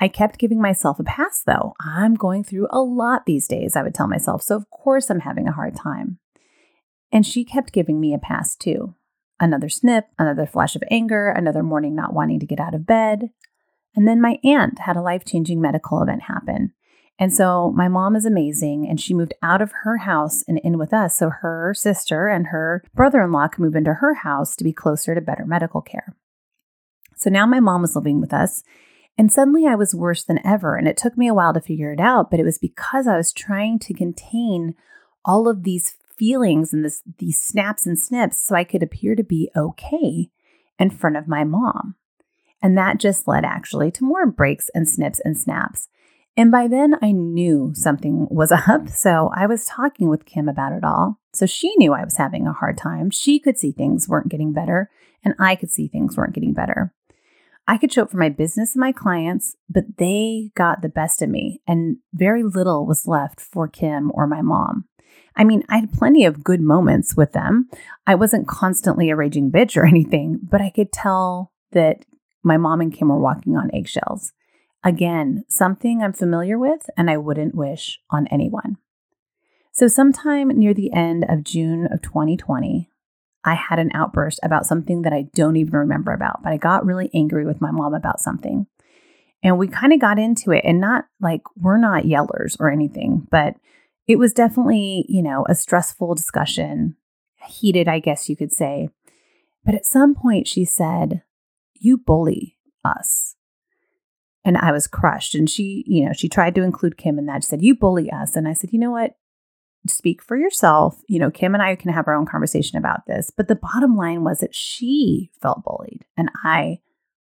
I 0.00 0.08
kept 0.08 0.38
giving 0.38 0.58
myself 0.58 0.98
a 0.98 1.04
pass, 1.04 1.42
though. 1.42 1.74
I'm 1.78 2.14
going 2.14 2.44
through 2.44 2.68
a 2.70 2.80
lot 2.80 3.26
these 3.26 3.46
days, 3.46 3.76
I 3.76 3.82
would 3.82 3.94
tell 3.94 4.08
myself. 4.08 4.42
So, 4.42 4.56
of 4.56 4.70
course, 4.70 5.10
I'm 5.10 5.20
having 5.20 5.46
a 5.46 5.52
hard 5.52 5.76
time. 5.76 6.18
And 7.12 7.26
she 7.26 7.44
kept 7.44 7.74
giving 7.74 8.00
me 8.00 8.14
a 8.14 8.18
pass, 8.18 8.56
too. 8.56 8.94
Another 9.38 9.68
snip, 9.68 10.06
another 10.18 10.46
flash 10.46 10.76
of 10.76 10.82
anger, 10.90 11.28
another 11.28 11.62
morning 11.62 11.94
not 11.94 12.14
wanting 12.14 12.40
to 12.40 12.46
get 12.46 12.58
out 12.58 12.74
of 12.74 12.86
bed. 12.86 13.28
And 13.94 14.08
then 14.08 14.20
my 14.20 14.38
aunt 14.44 14.80
had 14.80 14.96
a 14.96 15.02
life 15.02 15.24
changing 15.24 15.60
medical 15.60 16.02
event 16.02 16.22
happen. 16.22 16.72
And 17.18 17.32
so 17.32 17.72
my 17.76 17.88
mom 17.88 18.16
is 18.16 18.24
amazing 18.24 18.88
and 18.88 19.00
she 19.00 19.14
moved 19.14 19.34
out 19.42 19.62
of 19.62 19.72
her 19.82 19.98
house 19.98 20.42
and 20.48 20.58
in 20.60 20.78
with 20.78 20.92
us 20.92 21.16
so 21.16 21.30
her 21.30 21.74
sister 21.74 22.26
and 22.26 22.48
her 22.48 22.82
brother 22.94 23.22
in 23.22 23.32
law 23.32 23.48
could 23.48 23.60
move 23.60 23.76
into 23.76 23.94
her 23.94 24.14
house 24.14 24.56
to 24.56 24.64
be 24.64 24.72
closer 24.72 25.14
to 25.14 25.20
better 25.20 25.44
medical 25.44 25.82
care. 25.82 26.16
So 27.16 27.30
now 27.30 27.46
my 27.46 27.60
mom 27.60 27.82
was 27.82 27.94
living 27.94 28.20
with 28.20 28.32
us 28.32 28.64
and 29.18 29.30
suddenly 29.30 29.66
I 29.66 29.74
was 29.74 29.94
worse 29.94 30.24
than 30.24 30.44
ever. 30.44 30.76
And 30.76 30.88
it 30.88 30.96
took 30.96 31.16
me 31.16 31.28
a 31.28 31.34
while 31.34 31.52
to 31.52 31.60
figure 31.60 31.92
it 31.92 32.00
out, 32.00 32.30
but 32.30 32.40
it 32.40 32.44
was 32.44 32.58
because 32.58 33.06
I 33.06 33.16
was 33.16 33.32
trying 33.32 33.78
to 33.80 33.94
contain 33.94 34.74
all 35.24 35.48
of 35.48 35.62
these 35.62 35.96
feelings 36.16 36.72
and 36.72 36.84
this, 36.84 37.02
these 37.18 37.40
snaps 37.40 37.86
and 37.86 37.98
snips 37.98 38.40
so 38.40 38.54
I 38.54 38.64
could 38.64 38.82
appear 38.82 39.14
to 39.14 39.22
be 39.22 39.50
okay 39.56 40.30
in 40.78 40.90
front 40.90 41.16
of 41.16 41.28
my 41.28 41.44
mom. 41.44 41.96
And 42.62 42.78
that 42.78 42.98
just 42.98 43.26
led 43.26 43.44
actually 43.44 43.90
to 43.92 44.04
more 44.04 44.26
breaks 44.26 44.68
and 44.74 44.88
snips 44.88 45.20
and 45.20 45.36
snaps. 45.36 45.88
And 46.36 46.50
by 46.50 46.68
then 46.68 46.94
I 47.02 47.12
knew 47.12 47.72
something 47.74 48.26
was 48.30 48.52
up. 48.68 48.88
So 48.88 49.30
I 49.34 49.46
was 49.46 49.66
talking 49.66 50.08
with 50.08 50.24
Kim 50.24 50.48
about 50.48 50.72
it 50.72 50.84
all. 50.84 51.18
So 51.34 51.46
she 51.46 51.74
knew 51.76 51.92
I 51.92 52.04
was 52.04 52.16
having 52.16 52.46
a 52.46 52.52
hard 52.52 52.76
time. 52.78 53.10
She 53.10 53.38
could 53.38 53.58
see 53.58 53.72
things 53.72 54.08
weren't 54.08 54.28
getting 54.28 54.52
better, 54.52 54.90
and 55.24 55.34
I 55.38 55.56
could 55.56 55.70
see 55.70 55.88
things 55.88 56.16
weren't 56.16 56.34
getting 56.34 56.52
better. 56.52 56.92
I 57.66 57.78
could 57.78 57.92
show 57.92 58.02
up 58.02 58.10
for 58.10 58.18
my 58.18 58.28
business 58.28 58.74
and 58.74 58.80
my 58.80 58.92
clients, 58.92 59.56
but 59.68 59.96
they 59.96 60.50
got 60.54 60.82
the 60.82 60.88
best 60.88 61.22
of 61.22 61.30
me, 61.30 61.62
and 61.66 61.98
very 62.12 62.42
little 62.42 62.86
was 62.86 63.06
left 63.06 63.40
for 63.40 63.66
Kim 63.68 64.10
or 64.14 64.26
my 64.26 64.42
mom. 64.42 64.84
I 65.36 65.44
mean, 65.44 65.62
I 65.68 65.78
had 65.78 65.92
plenty 65.92 66.24
of 66.24 66.44
good 66.44 66.60
moments 66.60 67.16
with 67.16 67.32
them. 67.32 67.68
I 68.06 68.14
wasn't 68.14 68.48
constantly 68.48 69.08
a 69.10 69.16
raging 69.16 69.50
bitch 69.50 69.76
or 69.76 69.86
anything, 69.86 70.40
but 70.42 70.60
I 70.60 70.70
could 70.70 70.92
tell 70.92 71.52
that 71.70 72.04
my 72.42 72.56
mom 72.56 72.80
and 72.80 72.92
Kim 72.92 73.08
were 73.08 73.18
walking 73.18 73.56
on 73.56 73.70
eggshells. 73.74 74.32
Again, 74.84 75.44
something 75.48 76.02
I'm 76.02 76.12
familiar 76.12 76.58
with 76.58 76.90
and 76.96 77.08
I 77.08 77.16
wouldn't 77.16 77.54
wish 77.54 78.00
on 78.10 78.26
anyone. 78.28 78.78
So, 79.72 79.88
sometime 79.88 80.48
near 80.48 80.74
the 80.74 80.92
end 80.92 81.24
of 81.28 81.44
June 81.44 81.86
of 81.90 82.02
2020, 82.02 82.90
I 83.44 83.54
had 83.54 83.78
an 83.78 83.90
outburst 83.94 84.38
about 84.42 84.66
something 84.66 85.02
that 85.02 85.12
I 85.12 85.28
don't 85.34 85.56
even 85.56 85.74
remember 85.74 86.12
about, 86.12 86.42
but 86.42 86.52
I 86.52 86.56
got 86.56 86.84
really 86.84 87.10
angry 87.14 87.46
with 87.46 87.60
my 87.60 87.70
mom 87.70 87.94
about 87.94 88.20
something. 88.20 88.66
And 89.42 89.58
we 89.58 89.66
kind 89.66 89.92
of 89.92 90.00
got 90.00 90.18
into 90.18 90.52
it, 90.52 90.62
and 90.64 90.80
not 90.80 91.06
like 91.20 91.42
we're 91.56 91.78
not 91.78 92.04
yellers 92.04 92.56
or 92.60 92.70
anything, 92.70 93.26
but 93.30 93.56
it 94.06 94.16
was 94.16 94.32
definitely, 94.32 95.04
you 95.08 95.22
know, 95.22 95.44
a 95.48 95.54
stressful 95.54 96.14
discussion, 96.14 96.96
heated, 97.48 97.88
I 97.88 97.98
guess 97.98 98.28
you 98.28 98.36
could 98.36 98.52
say. 98.52 98.90
But 99.64 99.74
at 99.74 99.86
some 99.86 100.14
point, 100.14 100.46
she 100.46 100.64
said, 100.64 101.22
you 101.82 101.98
bully 101.98 102.56
us. 102.84 103.36
And 104.44 104.56
I 104.56 104.72
was 104.72 104.86
crushed. 104.86 105.34
And 105.34 105.48
she, 105.48 105.84
you 105.86 106.04
know, 106.06 106.12
she 106.12 106.28
tried 106.28 106.54
to 106.56 106.62
include 106.62 106.96
Kim 106.96 107.18
in 107.18 107.26
that. 107.26 107.44
She 107.44 107.48
said, 107.48 107.62
You 107.62 107.74
bully 107.74 108.10
us. 108.10 108.34
And 108.36 108.48
I 108.48 108.54
said, 108.54 108.72
You 108.72 108.78
know 108.78 108.90
what? 108.90 109.16
Speak 109.86 110.22
for 110.22 110.36
yourself. 110.36 111.00
You 111.08 111.18
know, 111.18 111.30
Kim 111.30 111.54
and 111.54 111.62
I 111.62 111.74
can 111.76 111.92
have 111.92 112.06
our 112.06 112.14
own 112.14 112.26
conversation 112.26 112.78
about 112.78 113.06
this. 113.06 113.30
But 113.36 113.48
the 113.48 113.56
bottom 113.56 113.96
line 113.96 114.24
was 114.24 114.38
that 114.38 114.54
she 114.54 115.30
felt 115.40 115.64
bullied 115.64 116.04
and 116.16 116.30
I 116.44 116.80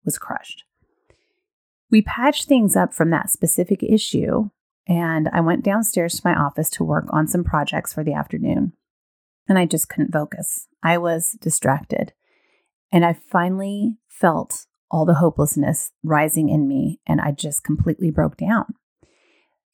was 0.05 0.17
crushed. 0.17 0.63
We 1.89 2.01
patched 2.01 2.46
things 2.46 2.75
up 2.75 2.93
from 2.93 3.10
that 3.12 3.29
specific 3.29 3.84
issue. 3.84 4.50
And 4.88 5.29
I 5.31 5.41
went 5.41 5.63
downstairs 5.63 6.15
to 6.15 6.22
my 6.25 6.34
office 6.34 6.70
to 6.72 6.84
work 6.84 7.05
on 7.12 7.27
some 7.27 7.43
projects 7.43 7.93
for 7.93 8.03
the 8.03 8.13
afternoon. 8.13 8.74
And 9.48 9.60
I 9.60 9.65
just 9.65 9.89
couldn't 9.89 10.12
focus. 10.12 10.67
I 10.81 10.98
was 10.98 11.38
distracted. 11.41 12.13
And 12.91 13.05
I 13.05 13.13
finally 13.13 13.98
felt 14.22 14.68
all 14.90 15.06
the 15.06 15.16
hopelessness 15.16 15.92
rising 16.04 16.48
in 16.50 16.68
me, 16.68 17.00
and 17.06 17.20
I 17.20 17.32
just 17.32 17.63
completely 17.63 18.12
broke 18.12 18.38
down. 18.38 18.75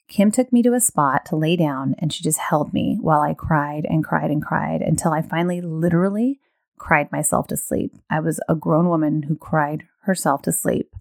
Kim 0.07 0.31
took 0.31 0.53
me 0.53 0.63
to 0.63 0.73
a 0.73 0.79
spot 0.79 1.25
to 1.25 1.35
lay 1.35 1.55
down, 1.55 1.93
and 1.99 2.13
she 2.13 2.23
just 2.23 2.39
held 2.39 2.73
me 2.73 2.97
while 3.01 3.21
I 3.21 3.33
cried 3.33 3.85
and 3.87 4.03
cried 4.03 4.31
and 4.31 4.41
cried 4.41 4.81
until 4.81 5.11
I 5.11 5.21
finally 5.21 5.59
literally 5.59 6.39
cried 6.77 7.11
myself 7.11 7.47
to 7.47 7.57
sleep. 7.57 7.93
I 8.09 8.21
was 8.21 8.39
a 8.47 8.55
grown 8.55 8.87
woman 8.87 9.23
who 9.23 9.35
cried 9.35 9.83
herself 10.03 10.41
to 10.43 10.51
sleep 10.51 10.95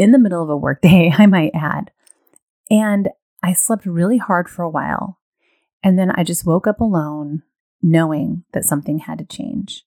in 0.00 0.12
the 0.12 0.18
middle 0.18 0.42
of 0.42 0.48
a 0.48 0.56
workday, 0.56 1.12
I 1.18 1.26
might 1.26 1.52
add. 1.54 1.92
And 2.70 3.10
I 3.42 3.52
slept 3.52 3.84
really 3.84 4.16
hard 4.16 4.48
for 4.48 4.62
a 4.62 4.70
while. 4.70 5.18
And 5.82 5.98
then 5.98 6.10
I 6.10 6.24
just 6.24 6.46
woke 6.46 6.66
up 6.66 6.80
alone, 6.80 7.42
knowing 7.82 8.44
that 8.52 8.64
something 8.64 9.00
had 9.00 9.18
to 9.18 9.24
change. 9.24 9.84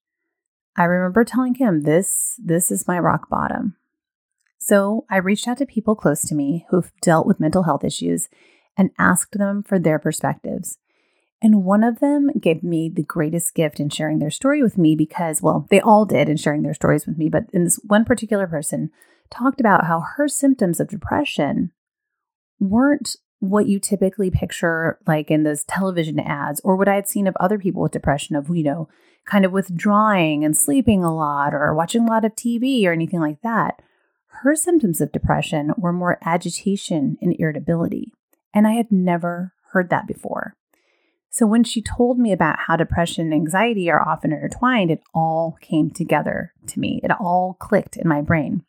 I 0.75 0.85
remember 0.85 1.23
telling 1.23 1.53
Kim 1.53 1.81
this 1.81 2.39
this 2.43 2.71
is 2.71 2.87
my 2.87 2.97
rock 2.99 3.29
bottom. 3.29 3.75
So 4.57 5.05
I 5.09 5.17
reached 5.17 5.47
out 5.47 5.57
to 5.57 5.65
people 5.65 5.95
close 5.95 6.21
to 6.21 6.35
me 6.35 6.65
who've 6.69 6.91
dealt 7.01 7.27
with 7.27 7.39
mental 7.39 7.63
health 7.63 7.83
issues 7.83 8.29
and 8.77 8.91
asked 8.97 9.37
them 9.37 9.61
for 9.61 9.77
their 9.77 9.99
perspectives. 9.99 10.77
And 11.41 11.65
one 11.65 11.83
of 11.83 11.99
them 11.99 12.31
gave 12.39 12.63
me 12.63 12.89
the 12.89 13.03
greatest 13.03 13.53
gift 13.53 13.79
in 13.81 13.89
sharing 13.89 14.19
their 14.19 14.29
story 14.29 14.63
with 14.63 14.77
me 14.77 14.95
because, 14.95 15.41
well, 15.41 15.67
they 15.69 15.81
all 15.81 16.05
did 16.05 16.29
in 16.29 16.37
sharing 16.37 16.63
their 16.63 16.73
stories 16.73 17.05
with 17.05 17.17
me, 17.17 17.27
but 17.27 17.43
in 17.51 17.65
this 17.65 17.79
one 17.83 18.05
particular 18.05 18.47
person 18.47 18.89
talked 19.29 19.59
about 19.59 19.85
how 19.85 19.99
her 20.15 20.29
symptoms 20.29 20.79
of 20.79 20.87
depression 20.87 21.71
weren't 22.59 23.17
what 23.43 23.67
you 23.67 23.77
typically 23.77 24.31
picture 24.31 24.97
like 25.05 25.29
in 25.29 25.43
those 25.43 25.65
television 25.65 26.17
ads 26.17 26.61
or 26.63 26.77
what 26.77 26.87
I 26.87 26.95
had 26.95 27.09
seen 27.09 27.27
of 27.27 27.35
other 27.41 27.59
people 27.59 27.81
with 27.81 27.91
depression 27.91 28.37
of, 28.37 28.47
you 28.47 28.63
know, 28.63 28.87
kind 29.25 29.43
of 29.43 29.51
withdrawing 29.51 30.45
and 30.45 30.55
sleeping 30.55 31.03
a 31.03 31.13
lot 31.13 31.53
or 31.53 31.75
watching 31.75 32.03
a 32.03 32.09
lot 32.09 32.23
of 32.23 32.37
TV 32.37 32.85
or 32.85 32.93
anything 32.93 33.19
like 33.19 33.41
that. 33.41 33.81
Her 34.43 34.55
symptoms 34.55 35.01
of 35.01 35.11
depression 35.11 35.73
were 35.77 35.91
more 35.91 36.19
agitation 36.23 37.17
and 37.21 37.35
irritability. 37.37 38.13
And 38.53 38.65
I 38.65 38.73
had 38.73 38.93
never 38.93 39.51
heard 39.71 39.89
that 39.89 40.07
before. 40.07 40.55
So 41.29 41.45
when 41.45 41.65
she 41.65 41.81
told 41.81 42.19
me 42.19 42.31
about 42.31 42.59
how 42.67 42.77
depression 42.77 43.25
and 43.25 43.33
anxiety 43.33 43.91
are 43.91 44.07
often 44.07 44.31
intertwined, 44.31 44.89
it 44.89 45.01
all 45.13 45.57
came 45.59 45.89
together 45.89 46.53
to 46.67 46.79
me. 46.79 47.01
It 47.03 47.11
all 47.11 47.57
clicked 47.59 47.97
in 47.97 48.07
my 48.07 48.21
brain. 48.21 48.63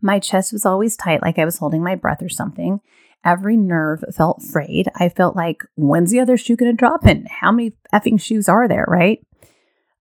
My 0.00 0.18
chest 0.18 0.52
was 0.52 0.66
always 0.66 0.96
tight, 0.96 1.22
like 1.22 1.38
I 1.38 1.44
was 1.44 1.58
holding 1.58 1.84
my 1.84 1.94
breath 1.94 2.22
or 2.22 2.28
something. 2.28 2.80
Every 3.24 3.56
nerve 3.56 4.04
felt 4.14 4.42
frayed. 4.42 4.88
I 4.96 5.08
felt 5.08 5.36
like, 5.36 5.62
when's 5.76 6.10
the 6.10 6.20
other 6.20 6.36
shoe 6.36 6.56
going 6.56 6.72
to 6.72 6.76
drop 6.76 7.04
and 7.04 7.28
how 7.28 7.52
many 7.52 7.74
effing 7.92 8.20
shoes 8.20 8.48
are 8.48 8.66
there, 8.66 8.84
right? 8.88 9.24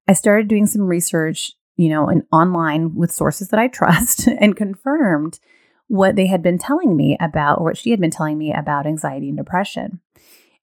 I 0.08 0.14
started 0.14 0.48
doing 0.48 0.66
some 0.66 0.82
research, 0.82 1.54
you 1.78 1.90
know, 1.90 2.08
and 2.08 2.24
online 2.32 2.96
with 2.96 3.12
sources 3.12 3.50
that 3.50 3.60
I 3.60 3.68
trust 3.68 4.28
and 4.40 4.56
confirmed 4.56 5.40
what 5.88 6.16
they 6.16 6.28
had 6.28 6.42
been 6.42 6.58
telling 6.58 6.96
me 6.96 7.18
about, 7.20 7.60
or 7.60 7.66
what 7.66 7.78
she 7.78 7.92
had 7.92 8.00
been 8.00 8.12
telling 8.12 8.38
me 8.38 8.54
about 8.54 8.88
anxiety 8.88 9.28
and 9.28 9.38
depression. 9.38 10.00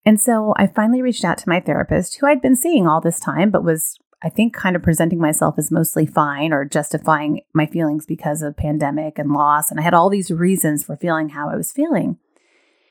And 0.04 0.20
so 0.20 0.54
I 0.56 0.66
finally 0.66 1.02
reached 1.02 1.24
out 1.24 1.38
to 1.38 1.48
my 1.48 1.60
therapist, 1.60 2.16
who 2.16 2.26
I'd 2.26 2.40
been 2.40 2.56
seeing 2.56 2.86
all 2.86 3.00
this 3.00 3.20
time, 3.20 3.50
but 3.50 3.62
was 3.62 3.98
I 4.22 4.28
think, 4.28 4.52
kind 4.54 4.74
of 4.74 4.82
presenting 4.82 5.20
myself 5.20 5.58
as 5.58 5.70
mostly 5.70 6.04
fine 6.04 6.52
or 6.52 6.64
justifying 6.64 7.42
my 7.54 7.66
feelings 7.66 8.04
because 8.04 8.42
of 8.42 8.56
pandemic 8.56 9.18
and 9.18 9.32
loss. 9.32 9.70
And 9.70 9.78
I 9.78 9.84
had 9.84 9.94
all 9.94 10.10
these 10.10 10.30
reasons 10.30 10.82
for 10.82 10.96
feeling 10.96 11.30
how 11.30 11.48
I 11.48 11.56
was 11.56 11.70
feeling. 11.70 12.18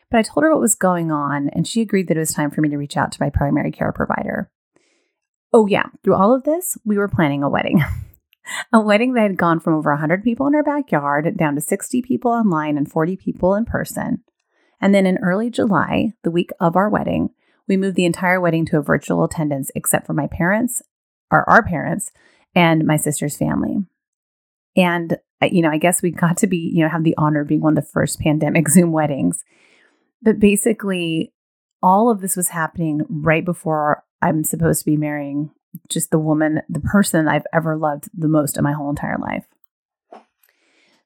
But 0.10 0.18
I 0.18 0.22
told 0.22 0.44
her 0.44 0.52
what 0.52 0.62
was 0.62 0.76
going 0.76 1.12
on, 1.12 1.50
and 1.50 1.68
she 1.68 1.82
agreed 1.82 2.08
that 2.08 2.18
it 2.18 2.22
was 2.22 2.34
time 2.34 2.52
for 2.52 2.62
me 2.62 2.70
to 2.70 2.78
reach 2.78 2.98
out 2.98 3.12
to 3.12 3.22
my 3.22 3.30
primary 3.30 3.72
care 3.72 3.92
provider. 3.92 4.50
Oh, 5.54 5.68
yeah, 5.68 5.88
through 6.04 6.16
all 6.16 6.34
of 6.34 6.44
this, 6.44 6.78
we 6.86 6.98
were 6.98 7.08
planning 7.08 7.44
a 7.44 7.50
wedding. 7.50 7.84
a 8.74 8.80
wedding 8.80 9.14
that 9.14 9.24
had 9.24 9.38
gone 9.38 9.60
from 9.60 9.74
over 9.74 9.92
100 9.92 10.24
people 10.24 10.48
in 10.48 10.56
our 10.56 10.64
backyard 10.64 11.36
down 11.38 11.56
to 11.56 11.62
60 11.62 12.02
people 12.02 12.32
online 12.32 12.78
and 12.78 12.90
40 12.90 13.18
people 13.18 13.56
in 13.56 13.66
person. 13.66 14.24
And 14.80 14.94
then 14.94 15.06
in 15.06 15.18
early 15.18 15.50
July, 15.50 16.14
the 16.24 16.32
week 16.32 16.52
of 16.60 16.76
our 16.76 16.90
wedding, 16.90 17.30
we 17.68 17.78
moved 17.78 17.96
the 17.96 18.06
entire 18.06 18.40
wedding 18.40 18.66
to 18.68 18.78
a 18.78 18.82
virtual 18.82 19.24
attendance 19.24 19.72
except 19.76 20.06
for 20.06 20.14
my 20.14 20.28
parents 20.28 20.82
or 21.32 21.48
our 21.50 21.64
parents 21.64 22.12
and 22.56 22.86
my 22.86 22.96
sister's 22.96 23.38
family. 23.38 23.78
And, 24.76 25.18
you 25.42 25.62
know, 25.62 25.72
I 25.72 25.78
guess 25.78 26.02
we 26.02 26.12
got 26.12 26.38
to 26.38 26.48
be, 26.48 26.72
you 26.74 26.84
know, 26.84 26.90
have 26.90 27.04
the 27.04 27.16
honor 27.18 27.42
of 27.42 27.48
being 27.48 27.62
one 27.62 27.78
of 27.78 27.84
the 27.84 27.92
first 27.92 28.20
pandemic 28.20 28.70
Zoom 28.70 28.92
weddings. 28.92 29.44
But 30.22 30.40
basically, 30.40 31.34
all 31.82 32.10
of 32.10 32.22
this 32.22 32.36
was 32.36 32.50
happening 32.50 33.02
right 33.10 33.46
before 33.46 34.04
I'm 34.22 34.44
supposed 34.44 34.80
to 34.80 34.86
be 34.86 34.98
marrying 34.98 35.52
just 35.90 36.12
the 36.12 36.20
woman, 36.20 36.62
the 36.70 36.80
person 36.80 37.28
I've 37.28 37.46
ever 37.54 37.78
loved 37.78 38.10
the 38.18 38.28
most 38.28 38.58
in 38.58 38.64
my 38.64 38.74
whole 38.74 38.90
entire 38.90 39.18
life. 39.18 39.46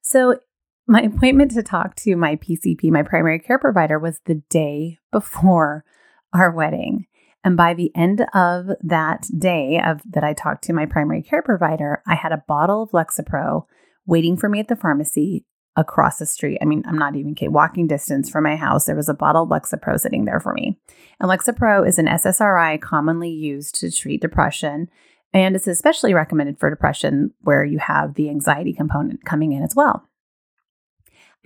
So, 0.02 0.40
my 0.88 1.02
appointment 1.02 1.52
to 1.52 1.64
talk 1.64 1.96
to 1.98 2.16
my 2.16 2.36
PCP, 2.38 2.90
my 2.92 3.04
primary 3.04 3.40
care 3.40 3.60
provider, 3.60 4.00
was 4.00 4.20
the 4.26 4.42
day 4.50 4.98
before 5.12 5.86
our 6.34 6.52
wedding. 6.52 7.06
And 7.44 7.58
by 7.58 7.74
the 7.74 7.92
end 7.96 8.26
of 8.34 8.70
that 8.82 9.28
day 9.38 9.82
of 9.84 10.02
that 10.10 10.24
I 10.24 10.34
talked 10.34 10.64
to 10.66 10.74
my 10.74 10.86
primary 10.86 11.22
care 11.22 11.42
provider, 11.42 12.02
I 12.08 12.16
had 12.16 12.32
a 12.32 12.44
bottle 12.48 12.84
of 12.84 12.92
Lexapro 12.92 13.66
waiting 14.06 14.38
for 14.38 14.50
me 14.50 14.60
at 14.60 14.68
the 14.68 14.76
pharmacy 14.76 15.46
across 15.76 16.18
the 16.18 16.26
street. 16.26 16.60
I 16.62 16.66
mean, 16.66 16.84
I'm 16.86 16.98
not 16.98 17.16
even 17.16 17.36
kidding. 17.36 17.54
Walking 17.54 17.88
distance 17.88 18.30
from 18.30 18.44
my 18.44 18.56
house, 18.56 18.86
there 18.86 18.96
was 18.96 19.10
a 19.10 19.14
bottle 19.14 19.44
of 19.44 19.50
Lexapro 19.50 20.00
sitting 20.00 20.26
there 20.26 20.40
for 20.40 20.54
me. 20.54 20.80
And 21.20 21.30
Lexapro 21.30 21.88
is 21.88 21.98
an 21.98 22.08
SSRI 22.08 22.82
commonly 22.82 23.30
used 23.30 23.76
to 23.76 23.92
treat 23.92 24.22
depression. 24.22 24.90
And 25.34 25.56
it's 25.56 25.68
especially 25.68 26.14
recommended 26.14 26.60
for 26.60 26.70
depression 26.70 27.34
where 27.42 27.64
you 27.64 27.80
have 27.80 28.16
the 28.16 28.30
anxiety 28.30 28.74
component 28.74 29.24
coming 29.24 29.54
in 29.54 29.64
as 29.64 29.76
well. 29.76 30.08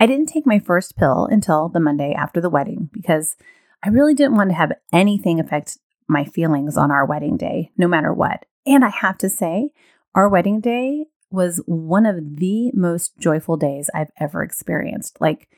I 0.00 0.06
didn't 0.06 0.26
take 0.26 0.46
my 0.46 0.58
first 0.58 0.96
pill 0.96 1.26
until 1.30 1.68
the 1.68 1.80
Monday 1.80 2.12
after 2.12 2.40
the 2.40 2.50
wedding 2.50 2.90
because 2.92 3.36
I 3.82 3.88
really 3.88 4.14
didn't 4.14 4.36
want 4.36 4.50
to 4.50 4.56
have 4.56 4.72
anything 4.92 5.38
affect 5.38 5.78
my 6.08 6.24
feelings 6.24 6.76
on 6.76 6.90
our 6.90 7.06
wedding 7.06 7.36
day, 7.36 7.70
no 7.76 7.88
matter 7.88 8.12
what. 8.12 8.44
And 8.66 8.84
I 8.84 8.90
have 8.90 9.18
to 9.18 9.28
say, 9.28 9.70
our 10.14 10.28
wedding 10.28 10.60
day 10.60 11.06
was 11.36 11.62
one 11.66 12.06
of 12.06 12.38
the 12.38 12.72
most 12.74 13.16
joyful 13.18 13.56
days 13.56 13.88
I've 13.94 14.10
ever 14.18 14.42
experienced. 14.42 15.20
Like, 15.20 15.48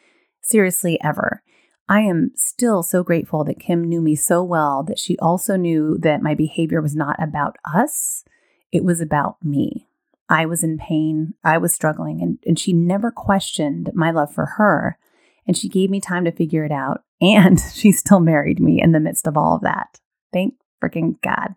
seriously, 0.43 0.99
ever. 1.03 1.43
I 1.89 2.01
am 2.01 2.33
still 2.35 2.83
so 2.83 3.03
grateful 3.03 3.45
that 3.45 3.61
Kim 3.61 3.83
knew 3.83 4.03
me 4.03 4.15
so 4.15 4.43
well 4.43 4.83
that 4.83 4.99
she 4.99 5.17
also 5.19 5.57
knew 5.57 5.97
that 6.03 6.21
my 6.21 6.35
behavior 6.35 6.83
was 6.83 6.95
not 6.95 7.17
about 7.23 7.57
us, 7.65 8.25
it 8.71 8.85
was 8.85 9.01
about 9.01 9.37
me. 9.43 9.89
I 10.29 10.45
was 10.45 10.63
in 10.63 10.77
pain, 10.77 11.33
I 11.43 11.57
was 11.57 11.73
struggling, 11.73 12.21
and, 12.21 12.39
and 12.47 12.59
she 12.59 12.75
never 12.75 13.11
questioned 13.11 13.91
my 13.95 14.11
love 14.11 14.35
for 14.35 14.45
her. 14.45 14.99
And 15.47 15.57
she 15.57 15.71
gave 15.71 15.89
me 15.89 16.01
time 16.01 16.27
to 16.27 16.33
figure 16.33 16.67
it 16.67 16.73
out. 16.73 17.05
And 17.23 17.59
she 17.73 17.93
still 17.93 18.21
married 18.21 18.61
me 18.61 18.83
in 18.83 18.93
the 18.93 19.01
midst 19.01 19.27
of 19.27 19.39
all 19.39 19.57
of 19.57 19.63
that. 19.63 20.01
Thank 20.31 20.55
freaking 20.85 21.21
God. 21.23 21.55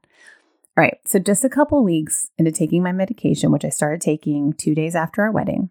All 0.77 0.83
right, 0.83 0.97
so 1.05 1.19
just 1.19 1.43
a 1.43 1.49
couple 1.49 1.83
weeks 1.83 2.29
into 2.37 2.51
taking 2.51 2.81
my 2.81 2.93
medication, 2.93 3.51
which 3.51 3.65
I 3.65 3.69
started 3.69 3.99
taking 3.99 4.53
two 4.53 4.73
days 4.73 4.95
after 4.95 5.21
our 5.21 5.31
wedding, 5.31 5.69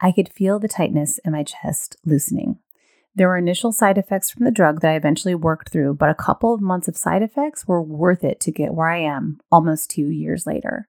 I 0.00 0.10
could 0.10 0.28
feel 0.28 0.58
the 0.58 0.66
tightness 0.66 1.18
in 1.24 1.32
my 1.32 1.44
chest 1.44 1.96
loosening. 2.04 2.58
There 3.14 3.28
were 3.28 3.36
initial 3.36 3.70
side 3.70 3.96
effects 3.96 4.32
from 4.32 4.44
the 4.44 4.50
drug 4.50 4.80
that 4.80 4.90
I 4.90 4.96
eventually 4.96 5.36
worked 5.36 5.68
through, 5.70 5.94
but 5.94 6.10
a 6.10 6.16
couple 6.16 6.52
of 6.52 6.60
months 6.60 6.88
of 6.88 6.96
side 6.96 7.22
effects 7.22 7.68
were 7.68 7.80
worth 7.80 8.24
it 8.24 8.40
to 8.40 8.50
get 8.50 8.74
where 8.74 8.88
I 8.88 8.98
am 8.98 9.38
almost 9.52 9.90
two 9.90 10.08
years 10.08 10.46
later. 10.46 10.88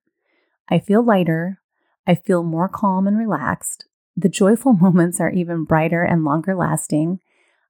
I 0.68 0.80
feel 0.80 1.04
lighter. 1.04 1.62
I 2.08 2.16
feel 2.16 2.42
more 2.42 2.68
calm 2.68 3.06
and 3.06 3.18
relaxed. 3.18 3.86
The 4.18 4.30
joyful 4.30 4.74
moments 4.82 5.22
are 5.22 5.30
even 5.30 5.66
brighter 5.66 6.02
and 6.02 6.24
longer 6.24 6.56
lasting. 6.56 7.20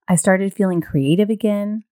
I 0.08 0.16
started 0.16 0.54
feeling 0.54 0.80
creative 0.80 1.30
again 1.30 1.84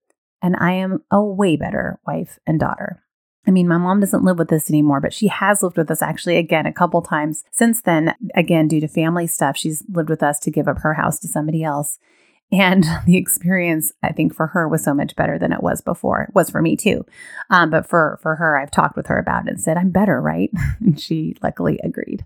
and 0.42 0.56
I 0.58 0.72
am 0.74 1.04
a 1.12 1.22
way 1.22 1.58
better 1.58 2.00
wife 2.08 2.40
and 2.48 2.62
daughter. 2.62 3.04
I 3.46 3.52
mean, 3.52 3.68
my 3.68 3.78
mom 3.78 4.00
doesn't 4.00 4.24
live 4.24 4.38
with 4.38 4.54
us 4.54 4.70
anymore, 4.70 5.02
but 5.02 5.14
she 5.14 5.28
has 5.28 5.62
lived 5.62 5.78
with 5.78 5.92
us 5.92 6.02
actually 6.02 6.38
again 6.38 6.66
a 6.66 6.74
couple 6.74 7.02
times 7.02 7.44
since 7.52 7.82
then. 7.82 8.16
Again, 8.36 8.68
due 8.68 8.80
to 8.80 8.88
family 8.88 9.28
stuff, 9.28 9.58
she's 9.58 9.84
lived 9.90 10.10
with 10.10 10.24
us 10.24 10.40
to 10.42 10.52
give 10.52 10.68
up 10.68 10.80
her 10.80 10.94
house 10.94 11.20
to 11.20 11.28
somebody 11.28 11.64
else. 11.64 12.00
And 12.52 12.86
the 13.06 13.18
experience, 13.18 13.92
I 14.02 14.14
think, 14.14 14.34
for 14.34 14.48
her 14.48 14.68
was 14.68 14.84
so 14.84 14.94
much 14.94 15.16
better 15.16 15.38
than 15.38 15.52
it 15.52 15.64
was 15.64 15.82
before. 15.82 16.22
It 16.22 16.36
was 16.36 16.50
for 16.50 16.62
me 16.62 16.78
too. 16.78 17.06
Um, 17.50 17.70
but 17.70 17.88
for 17.88 18.18
for 18.22 18.36
her, 18.36 18.58
I've 18.58 18.72
talked 18.72 18.96
with 18.96 19.08
her 19.08 19.18
about 19.18 19.48
it 19.48 19.52
and 19.52 19.62
said, 19.62 19.78
I'm 19.78 19.92
better, 19.92 20.22
right? 20.22 20.52
and 20.80 21.00
she 21.00 21.36
luckily 21.42 21.80
agreed. 21.84 22.26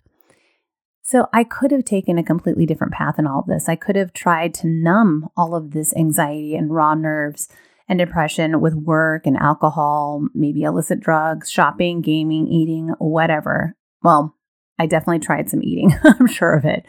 So 1.01 1.29
I 1.31 1.45
could 1.45 1.71
have 1.71 1.85
taken 1.85 2.17
a 2.17 2.23
completely 2.23 2.65
different 2.65 2.91
path 2.91 3.17
in 3.17 3.25
all 3.25 3.39
of 3.39 3.45
this. 3.45 3.69
I 3.69 3.77
could 3.77 3.95
have 3.95 4.11
tried 4.11 4.53
to 4.55 4.67
numb 4.67 5.29
all 5.37 5.55
of 5.55 5.71
this 5.71 5.95
anxiety 5.95 6.53
and 6.53 6.69
raw 6.69 6.95
nerves 6.95 7.47
and 7.87 7.99
depression 7.99 8.59
with 8.59 8.73
work 8.73 9.25
and 9.25 9.37
alcohol, 9.37 10.27
maybe 10.33 10.63
illicit 10.63 10.99
drugs, 10.99 11.49
shopping, 11.49 12.01
gaming, 12.01 12.47
eating, 12.47 12.89
whatever. 12.99 13.75
Well, 14.03 14.35
I 14.77 14.85
definitely 14.85 15.19
tried 15.19 15.49
some 15.49 15.63
eating, 15.63 15.93
I'm 16.03 16.27
sure 16.27 16.53
of 16.53 16.65
it. 16.65 16.85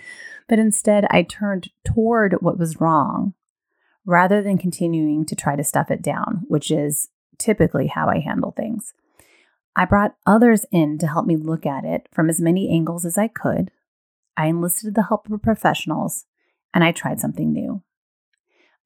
But 0.48 0.58
instead, 0.58 1.06
I 1.10 1.22
turned 1.22 1.70
toward 1.84 2.34
what 2.40 2.58
was 2.58 2.80
wrong 2.80 3.34
rather 4.04 4.42
than 4.42 4.58
continuing 4.58 5.26
to 5.26 5.36
try 5.36 5.54
to 5.54 5.62
stuff 5.62 5.90
it 5.90 6.02
down, 6.02 6.44
which 6.48 6.70
is 6.70 7.08
typically 7.38 7.88
how 7.88 8.08
I 8.08 8.20
handle 8.20 8.52
things. 8.52 8.94
I 9.76 9.84
brought 9.84 10.16
others 10.26 10.64
in 10.72 10.98
to 10.98 11.06
help 11.06 11.26
me 11.26 11.36
look 11.36 11.64
at 11.66 11.84
it 11.84 12.08
from 12.12 12.28
as 12.28 12.40
many 12.40 12.68
angles 12.70 13.04
as 13.04 13.16
I 13.16 13.28
could. 13.28 13.70
I 14.36 14.46
enlisted 14.46 14.94
the 14.94 15.04
help 15.04 15.30
of 15.30 15.42
professionals 15.42 16.24
and 16.74 16.82
I 16.82 16.90
tried 16.90 17.20
something 17.20 17.52
new. 17.52 17.82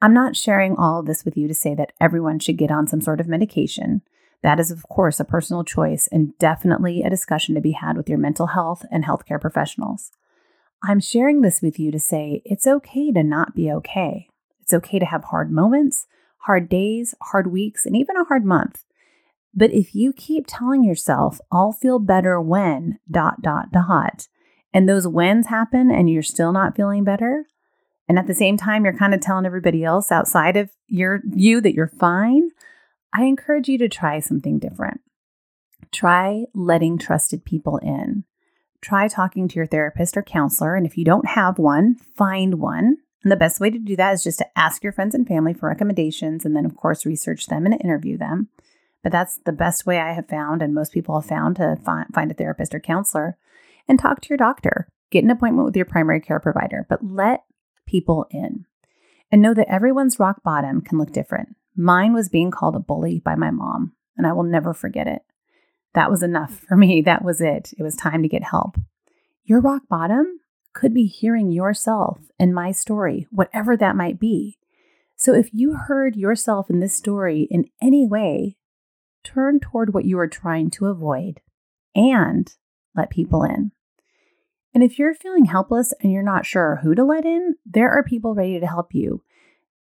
I'm 0.02 0.12
not 0.12 0.34
sharing 0.34 0.74
all 0.74 0.98
of 0.98 1.06
this 1.06 1.24
with 1.24 1.36
you 1.36 1.46
to 1.46 1.54
say 1.54 1.76
that 1.76 1.92
everyone 2.00 2.40
should 2.40 2.56
get 2.56 2.72
on 2.72 2.88
some 2.88 3.00
sort 3.00 3.20
of 3.20 3.28
medication. 3.28 4.02
That 4.42 4.58
is, 4.58 4.72
of 4.72 4.82
course, 4.88 5.20
a 5.20 5.24
personal 5.24 5.62
choice 5.62 6.08
and 6.10 6.36
definitely 6.38 7.02
a 7.02 7.10
discussion 7.10 7.54
to 7.54 7.60
be 7.60 7.70
had 7.70 7.96
with 7.96 8.08
your 8.08 8.18
mental 8.18 8.48
health 8.48 8.84
and 8.90 9.04
healthcare 9.04 9.40
professionals. 9.40 10.10
I'm 10.82 10.98
sharing 10.98 11.42
this 11.42 11.62
with 11.62 11.78
you 11.78 11.92
to 11.92 12.00
say 12.00 12.42
it's 12.44 12.66
okay 12.66 13.12
to 13.12 13.22
not 13.22 13.54
be 13.54 13.70
okay. 13.70 14.26
It's 14.60 14.74
okay 14.74 14.98
to 14.98 15.06
have 15.06 15.24
hard 15.24 15.52
moments, 15.52 16.08
hard 16.38 16.68
days, 16.68 17.14
hard 17.22 17.52
weeks, 17.52 17.86
and 17.86 17.96
even 17.96 18.16
a 18.16 18.24
hard 18.24 18.44
month. 18.44 18.84
But 19.54 19.72
if 19.72 19.94
you 19.94 20.12
keep 20.12 20.46
telling 20.48 20.82
yourself, 20.82 21.40
I'll 21.52 21.72
feel 21.72 22.00
better 22.00 22.40
when 22.40 22.98
dot, 23.08 23.40
dot, 23.40 23.70
dot, 23.70 24.26
and 24.74 24.88
those 24.88 25.06
whens 25.06 25.46
happen 25.46 25.92
and 25.92 26.10
you're 26.10 26.24
still 26.24 26.50
not 26.50 26.74
feeling 26.74 27.04
better, 27.04 27.46
and 28.08 28.18
at 28.18 28.26
the 28.26 28.34
same 28.34 28.56
time, 28.56 28.84
you're 28.84 28.96
kind 28.96 29.14
of 29.14 29.20
telling 29.20 29.46
everybody 29.46 29.84
else 29.84 30.10
outside 30.10 30.56
of 30.56 30.70
your 30.88 31.22
you 31.34 31.60
that 31.60 31.74
you're 31.74 31.86
fine. 31.86 32.50
I 33.12 33.24
encourage 33.24 33.68
you 33.68 33.78
to 33.78 33.88
try 33.88 34.20
something 34.20 34.58
different. 34.58 35.00
Try 35.92 36.46
letting 36.54 36.98
trusted 36.98 37.44
people 37.44 37.76
in. 37.78 38.24
Try 38.80 39.06
talking 39.06 39.46
to 39.48 39.56
your 39.56 39.66
therapist 39.66 40.16
or 40.16 40.22
counselor. 40.22 40.74
And 40.74 40.86
if 40.86 40.98
you 40.98 41.04
don't 41.04 41.28
have 41.28 41.58
one, 41.58 41.96
find 42.16 42.54
one. 42.54 42.96
And 43.22 43.30
the 43.30 43.36
best 43.36 43.60
way 43.60 43.70
to 43.70 43.78
do 43.78 43.94
that 43.96 44.14
is 44.14 44.24
just 44.24 44.38
to 44.38 44.58
ask 44.58 44.82
your 44.82 44.92
friends 44.92 45.14
and 45.14 45.28
family 45.28 45.54
for 45.54 45.68
recommendations 45.68 46.44
and 46.44 46.56
then, 46.56 46.64
of 46.64 46.76
course, 46.76 47.06
research 47.06 47.46
them 47.46 47.66
and 47.66 47.80
interview 47.80 48.18
them. 48.18 48.48
But 49.02 49.12
that's 49.12 49.38
the 49.44 49.52
best 49.52 49.86
way 49.86 50.00
I 50.00 50.12
have 50.12 50.28
found, 50.28 50.62
and 50.62 50.74
most 50.74 50.92
people 50.92 51.20
have 51.20 51.28
found 51.28 51.56
to 51.56 51.76
find 51.84 52.30
a 52.30 52.34
therapist 52.34 52.74
or 52.74 52.80
counselor 52.80 53.36
and 53.88 53.98
talk 53.98 54.20
to 54.20 54.28
your 54.28 54.36
doctor. 54.36 54.88
Get 55.10 55.24
an 55.24 55.30
appointment 55.30 55.66
with 55.66 55.76
your 55.76 55.84
primary 55.84 56.20
care 56.20 56.40
provider, 56.40 56.86
but 56.88 57.04
let 57.04 57.44
people 57.86 58.26
in. 58.30 58.66
And 59.30 59.40
know 59.40 59.54
that 59.54 59.72
everyone's 59.72 60.20
rock 60.20 60.42
bottom 60.42 60.82
can 60.82 60.98
look 60.98 61.12
different. 61.12 61.56
Mine 61.74 62.12
was 62.12 62.28
being 62.28 62.50
called 62.50 62.76
a 62.76 62.80
bully 62.80 63.18
by 63.18 63.34
my 63.34 63.50
mom, 63.50 63.92
and 64.16 64.26
I 64.26 64.32
will 64.32 64.42
never 64.42 64.74
forget 64.74 65.06
it. 65.06 65.22
That 65.94 66.10
was 66.10 66.22
enough 66.22 66.60
for 66.68 66.76
me. 66.76 67.00
That 67.02 67.24
was 67.24 67.40
it. 67.40 67.72
It 67.78 67.82
was 67.82 67.96
time 67.96 68.22
to 68.22 68.28
get 68.28 68.44
help. 68.44 68.76
Your 69.44 69.60
rock 69.60 69.82
bottom 69.88 70.40
could 70.72 70.94
be 70.94 71.06
hearing 71.06 71.50
yourself 71.50 72.18
and 72.38 72.54
my 72.54 72.72
story, 72.72 73.26
whatever 73.30 73.76
that 73.76 73.96
might 73.96 74.18
be. 74.18 74.58
So 75.16 75.34
if 75.34 75.50
you 75.52 75.74
heard 75.74 76.16
yourself 76.16 76.70
in 76.70 76.80
this 76.80 76.94
story 76.94 77.46
in 77.50 77.66
any 77.80 78.06
way, 78.06 78.56
turn 79.24 79.60
toward 79.60 79.94
what 79.94 80.04
you 80.04 80.18
are 80.18 80.28
trying 80.28 80.70
to 80.70 80.86
avoid 80.86 81.40
and 81.94 82.52
let 82.94 83.10
people 83.10 83.44
in. 83.44 83.72
And 84.74 84.82
if 84.82 84.98
you're 84.98 85.14
feeling 85.14 85.44
helpless 85.44 85.92
and 86.00 86.12
you're 86.12 86.22
not 86.22 86.46
sure 86.46 86.80
who 86.82 86.94
to 86.94 87.04
let 87.04 87.24
in, 87.24 87.56
there 87.66 87.90
are 87.90 88.02
people 88.02 88.34
ready 88.34 88.58
to 88.58 88.66
help 88.66 88.94
you. 88.94 89.22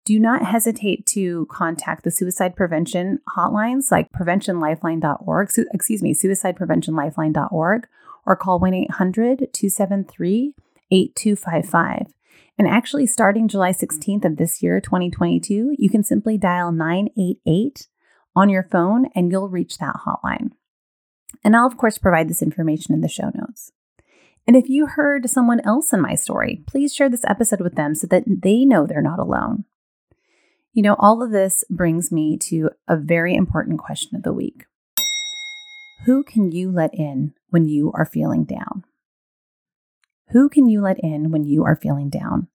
Do 0.04 0.20
not 0.20 0.44
hesitate 0.44 1.06
to 1.08 1.48
contact 1.52 2.04
the 2.04 2.12
suicide 2.12 2.56
prevention 2.56 3.20
hotlines 3.38 3.92
like 3.92 4.12
preventionlifeline.org, 4.12 5.52
su- 5.52 5.68
excuse 5.74 6.02
me, 6.02 6.14
suicidepreventionlifeline.org, 6.14 7.88
or 8.26 8.36
call 8.36 8.60
1 8.60 8.74
800 8.74 9.50
273 9.54 10.56
8255. 10.90 12.14
And 12.58 12.68
actually, 12.68 13.08
starting 13.08 13.48
July 13.48 13.72
16th 13.72 14.26
of 14.26 14.38
this 14.38 14.62
year, 14.62 14.82
2022, 14.82 15.76
you 15.78 15.90
can 15.90 16.04
simply 16.04 16.38
dial 16.38 16.72
988 16.72 17.88
on 18.36 18.50
your 18.50 18.64
phone 18.64 19.08
and 19.16 19.32
you'll 19.32 19.50
reach 19.50 19.78
that 19.78 19.98
hotline. 20.06 20.52
And 21.44 21.56
I'll, 21.56 21.68
of 21.68 21.78
course, 21.78 21.98
provide 21.98 22.28
this 22.28 22.42
information 22.42 22.94
in 22.94 23.02
the 23.02 23.08
show 23.08 23.32
notes. 23.34 23.72
And 24.48 24.56
if 24.56 24.70
you 24.70 24.88
heard 24.88 25.30
someone 25.30 25.60
else 25.62 25.94
in 25.94 26.02
my 26.02 26.16
story, 26.16 26.64
please 26.68 26.94
share 26.94 27.10
this 27.10 27.26
episode 27.26 27.62
with 27.62 27.76
them 27.76 27.94
so 27.96 28.08
that 28.08 28.24
they 28.28 28.66
know 28.66 28.86
they're 28.86 29.02
not 29.02 29.20
alone. 29.20 29.66
You 30.74 30.84
know, 30.84 30.96
all 31.00 31.22
of 31.22 31.32
this 31.32 31.64
brings 31.70 32.12
me 32.12 32.38
to 32.50 32.70
a 32.88 32.96
very 32.96 33.36
important 33.36 33.80
question 33.80 34.16
of 34.16 34.24
the 34.24 34.34
week 34.34 34.66
Who 36.06 36.24
can 36.24 36.52
you 36.52 36.72
let 36.72 36.94
in 36.94 37.34
when 37.50 37.66
you 37.66 37.92
are 37.94 38.06
feeling 38.06 38.46
down? 38.46 38.86
Who 40.30 40.50
can 40.50 40.68
you 40.68 40.82
let 40.82 41.00
in 41.00 41.32
when 41.32 41.44
you 41.44 41.66
are 41.66 41.76
feeling 41.76 42.10
down? 42.10 42.48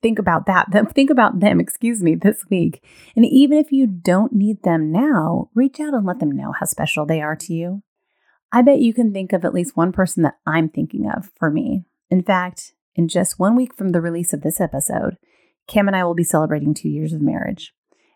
Think 0.00 0.18
about 0.18 0.46
that. 0.46 0.68
Think 0.94 1.10
about 1.10 1.40
them, 1.40 1.58
excuse 1.58 2.02
me, 2.02 2.14
this 2.14 2.44
week. 2.48 2.84
And 3.16 3.24
even 3.26 3.58
if 3.58 3.72
you 3.72 3.86
don't 3.86 4.32
need 4.32 4.62
them 4.62 4.92
now, 4.92 5.50
reach 5.54 5.80
out 5.80 5.94
and 5.94 6.06
let 6.06 6.20
them 6.20 6.30
know 6.30 6.52
how 6.52 6.66
special 6.66 7.04
they 7.04 7.20
are 7.20 7.36
to 7.36 7.52
you. 7.52 7.82
I 8.56 8.62
bet 8.62 8.80
you 8.80 8.94
can 8.94 9.12
think 9.12 9.34
of 9.34 9.44
at 9.44 9.52
least 9.52 9.76
one 9.76 9.92
person 9.92 10.22
that 10.22 10.38
I'm 10.46 10.70
thinking 10.70 11.06
of 11.14 11.30
for 11.38 11.50
me. 11.50 11.84
In 12.08 12.22
fact, 12.22 12.72
in 12.94 13.06
just 13.06 13.38
one 13.38 13.54
week 13.54 13.74
from 13.74 13.90
the 13.90 14.00
release 14.00 14.32
of 14.32 14.40
this 14.40 14.62
episode, 14.62 15.18
Kim 15.68 15.88
and 15.88 15.94
I 15.94 16.04
will 16.04 16.14
be 16.14 16.24
celebrating 16.24 16.72
two 16.72 16.88
years 16.88 17.12
of 17.12 17.20
marriage. 17.20 17.74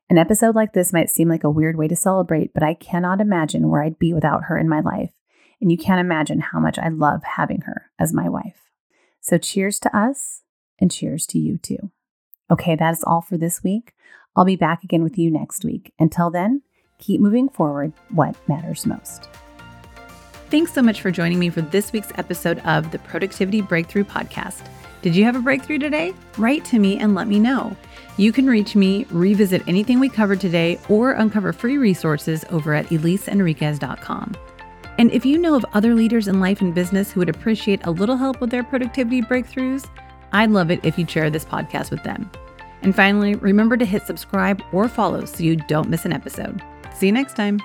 An 0.08 0.16
episode 0.16 0.54
like 0.54 0.72
this 0.72 0.94
might 0.94 1.10
seem 1.10 1.28
like 1.28 1.44
a 1.44 1.50
weird 1.50 1.76
way 1.76 1.88
to 1.88 1.94
celebrate, 1.94 2.54
but 2.54 2.62
I 2.62 2.72
cannot 2.72 3.20
imagine 3.20 3.68
where 3.68 3.82
I'd 3.82 3.98
be 3.98 4.14
without 4.14 4.44
her 4.44 4.56
in 4.56 4.66
my 4.66 4.80
life. 4.80 5.12
And 5.60 5.70
you 5.70 5.76
can't 5.76 6.00
imagine 6.00 6.40
how 6.40 6.58
much 6.58 6.78
I 6.78 6.88
love 6.88 7.22
having 7.22 7.60
her 7.66 7.90
as 7.98 8.14
my 8.14 8.30
wife. 8.30 8.70
So 9.20 9.36
cheers 9.36 9.78
to 9.80 9.94
us 9.94 10.40
and 10.78 10.90
cheers 10.90 11.26
to 11.26 11.38
you 11.38 11.58
too. 11.58 11.90
Okay, 12.50 12.76
that 12.76 12.92
is 12.92 13.04
all 13.06 13.20
for 13.20 13.36
this 13.36 13.62
week. 13.62 13.92
I'll 14.34 14.46
be 14.46 14.56
back 14.56 14.84
again 14.84 15.02
with 15.02 15.18
you 15.18 15.30
next 15.30 15.66
week. 15.66 15.92
Until 15.98 16.30
then, 16.30 16.62
keep 16.98 17.20
moving 17.20 17.50
forward 17.50 17.92
what 18.08 18.36
matters 18.48 18.86
most. 18.86 19.28
Thanks 20.50 20.72
so 20.72 20.82
much 20.82 21.00
for 21.00 21.12
joining 21.12 21.38
me 21.38 21.48
for 21.48 21.60
this 21.60 21.92
week's 21.92 22.10
episode 22.16 22.58
of 22.60 22.90
the 22.90 22.98
Productivity 22.98 23.62
Breakthrough 23.62 24.02
Podcast. 24.02 24.66
Did 25.00 25.14
you 25.14 25.22
have 25.22 25.36
a 25.36 25.40
breakthrough 25.40 25.78
today? 25.78 26.12
Write 26.38 26.64
to 26.66 26.80
me 26.80 26.98
and 26.98 27.14
let 27.14 27.28
me 27.28 27.38
know. 27.38 27.76
You 28.16 28.32
can 28.32 28.48
reach 28.48 28.74
me, 28.74 29.06
revisit 29.10 29.62
anything 29.68 30.00
we 30.00 30.08
covered 30.08 30.40
today, 30.40 30.80
or 30.88 31.12
uncover 31.12 31.52
free 31.52 31.78
resources 31.78 32.44
over 32.50 32.74
at 32.74 32.86
elisenriquez.com. 32.86 34.34
And 34.98 35.12
if 35.12 35.24
you 35.24 35.38
know 35.38 35.54
of 35.54 35.64
other 35.72 35.94
leaders 35.94 36.26
in 36.26 36.40
life 36.40 36.60
and 36.60 36.74
business 36.74 37.12
who 37.12 37.20
would 37.20 37.28
appreciate 37.28 37.86
a 37.86 37.90
little 37.92 38.16
help 38.16 38.40
with 38.40 38.50
their 38.50 38.64
productivity 38.64 39.22
breakthroughs, 39.22 39.88
I'd 40.32 40.50
love 40.50 40.72
it 40.72 40.84
if 40.84 40.98
you'd 40.98 41.10
share 41.10 41.30
this 41.30 41.44
podcast 41.44 41.92
with 41.92 42.02
them. 42.02 42.28
And 42.82 42.92
finally, 42.92 43.36
remember 43.36 43.76
to 43.76 43.84
hit 43.84 44.04
subscribe 44.04 44.60
or 44.72 44.88
follow 44.88 45.24
so 45.26 45.44
you 45.44 45.54
don't 45.54 45.88
miss 45.88 46.04
an 46.04 46.12
episode. 46.12 46.60
See 46.92 47.06
you 47.06 47.12
next 47.12 47.36
time. 47.36 47.60